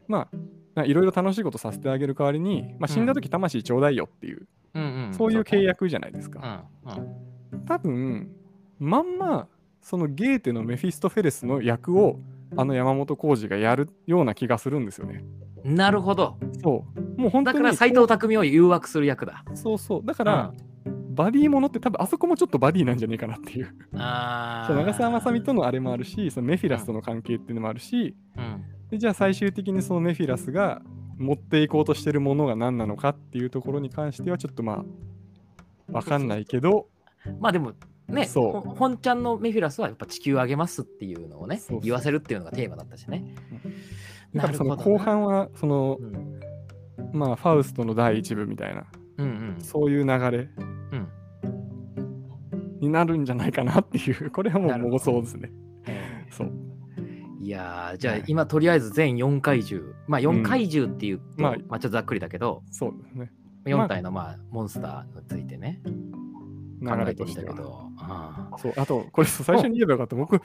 [0.08, 0.38] まあな
[0.86, 6.40] いろいろ楽しいことさせてあげる代わりに、まあ、死んだ時魂ちょうだいよっていう、うんうんそういう契約じゃないですか。
[6.40, 8.32] んうん多分
[8.80, 9.48] まんま
[9.82, 12.20] そのゲーテのメフィストフェレスの役を
[12.56, 15.24] あの山本浩二がやるような気がするんですよね。
[15.64, 16.38] なるほど。
[16.64, 17.22] そう。
[17.22, 19.44] もう本当にだから斎藤匠を誘惑する役だ。
[19.54, 20.06] そうそう。
[20.06, 20.54] だから、
[21.12, 23.76] バディものって多分あそこもちょっとバディなんじゃねえかなっていう。
[23.96, 25.62] あそう長澤まさみとの。
[25.62, 30.82] のあれもあるし、そのメフィラスとの関係っていうのもあるし、うんでじゃあ最終的にそのメフィラスが
[31.18, 34.84] 持っていこうとしてるものが何なのかっていうところに関してはちょっとま
[35.90, 36.88] あわかんないけど、
[37.40, 37.74] まあでも
[38.08, 38.52] ね、そう。
[38.52, 43.24] ほ本ちゃんのメフィラスはやっぱ地球上げますっていうのをね言わせるっていうのがテーマだったしね。
[44.34, 46.40] だからその後半はそのうん。
[47.14, 48.86] まあファウストの第一部みたいな
[49.18, 49.62] うんうん。
[49.62, 50.50] そういう流れ
[50.92, 51.08] うん。
[52.80, 55.52] になるんじゃないかなっていうこれはもう妄想ですね。
[55.86, 56.71] えーそう
[57.42, 58.24] いやーじゃあはい。
[58.28, 62.64] 今とりあえず全4怪獣まあ4怪獣っていうと、まあまあ、ちょっとざっくりだけど。
[62.72, 63.32] そうですね。
[63.66, 65.82] 4体のまあモンスターについてね。
[66.84, 67.46] 考流えてれとしては。
[67.46, 67.90] きたけど。
[67.98, 70.16] あーそうあとこれ最初に言えばよかった。
[70.16, 70.42] 僕うん。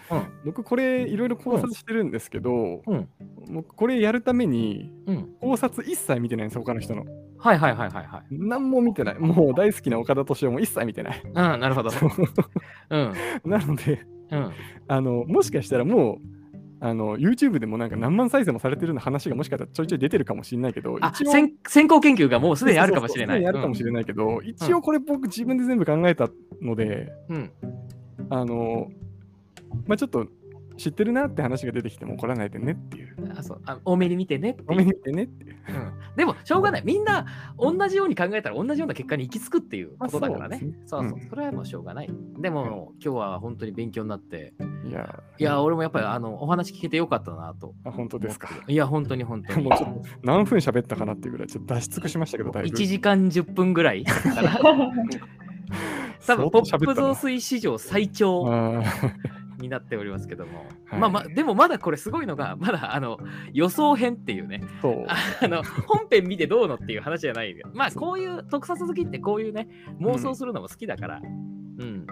[0.46, 3.08] 僕これいろいろ考察してるんですけどうん。
[3.50, 5.28] 僕これやるためにうん。
[5.40, 7.04] 考察一切見てないんです他の人の。
[7.38, 8.22] はいはいはいはいはい。
[8.30, 9.18] 何も見てない。
[9.18, 11.22] もう大好きな岡田斗司夫も一切見てない。
[11.24, 11.90] うんなるほど。
[12.90, 13.12] うん。
[13.44, 14.50] なのでうん。
[14.88, 16.35] あのもしかしたらもう
[16.80, 23.38] あの YouTube でもなんか何万再生もされてるような話がもしかしたらちょいちょい出てるかもしれないけどあ一応先先行研究がもうすでにあるかもしれない。
[23.38, 26.28] そうそあるかもしれないけど、一応これ僕自分で全部考えた
[26.60, 27.50] のでうん。
[28.30, 28.88] あの
[29.86, 30.26] まあちょっと
[30.76, 33.16] 知ってるなって話が出てきても怒らないでねっていう。
[33.36, 33.62] あそう。
[33.66, 34.66] あ多めに見てねっていう。
[34.68, 35.56] ごめん見てねっていう。
[35.68, 36.16] うん。
[36.16, 36.82] でもしょうがない。
[36.84, 37.26] みんな
[37.58, 40.60] 同じように考えたら同じような結果に行き着くっていうことだからね。
[40.62, 41.08] まあそうね。
[41.08, 41.18] そうそう。
[41.20, 41.28] うん。
[41.28, 42.10] それはもうしょうがない。
[42.38, 44.54] でも今日は本当に勉強になって。
[44.84, 45.22] いや。
[45.38, 47.74] いや俺もやっぱりあのお話聞けてよかったなと。
[47.84, 48.48] あ本当ですか？
[48.68, 49.64] いや本当に本当に。
[49.64, 54.60] もうちょっと何分喋ったかなっていうぐらいちょっと出し尽くしましたけどだいぶ1時間10分ぐらいかな
[56.26, 58.82] 多分ポップ増水史上最長
[59.58, 61.00] になっておりますけども、 はい。
[61.00, 63.18] まあまあでもまだこれすごいのが まだあの
[63.52, 64.62] 予想編っていうね。
[64.82, 65.06] そう。
[65.08, 67.56] あの本編見てどうのっていう話じゃない。
[67.56, 69.68] よまあこういう特撮好きってこういうね
[70.00, 71.20] 妄想するのも好きだから。
[71.78, 72.06] うん、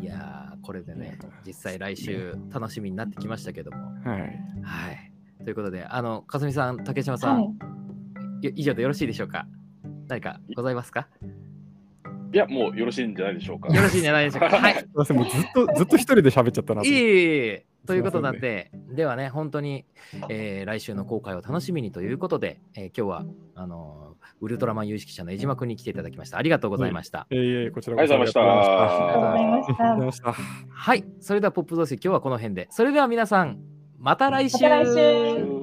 [0.00, 3.78] いやーこれでね実際来週楽しみになってきましたけども。
[4.04, 4.20] はい。
[4.62, 5.44] はい。
[5.44, 7.40] ということであのかすみさん竹島さん、は
[8.42, 8.46] い。
[8.46, 9.46] よ以上でよろしいでしょうか。
[10.08, 11.08] 何かございますか？
[12.32, 13.68] いや、もうよろしいんじゃないでしょうか。
[13.74, 14.58] よろしいんじゃないでしょうか。
[14.58, 14.74] はい。
[14.74, 16.86] すいませんもうずっとずっと一人で喋っちゃったなと。
[16.86, 19.84] いえいえということなんで、ではね、本当に、
[20.28, 23.24] えー来週の公開を楽しみにということで、えー今日は
[23.54, 24.10] あのー
[24.42, 26.38] ウルトラマン有識者の江島君に来ていただきました。
[26.38, 27.26] ありがとうございました。
[27.30, 29.72] えいえいこちらありがとうございましたありがとうございました。
[29.72, 30.32] ありがとうございました。
[30.70, 32.68] はい、それではポップ増水、今日はこの辺で。
[32.70, 33.58] それでは皆さん、
[33.98, 34.62] また来週。
[34.62, 35.59] また来週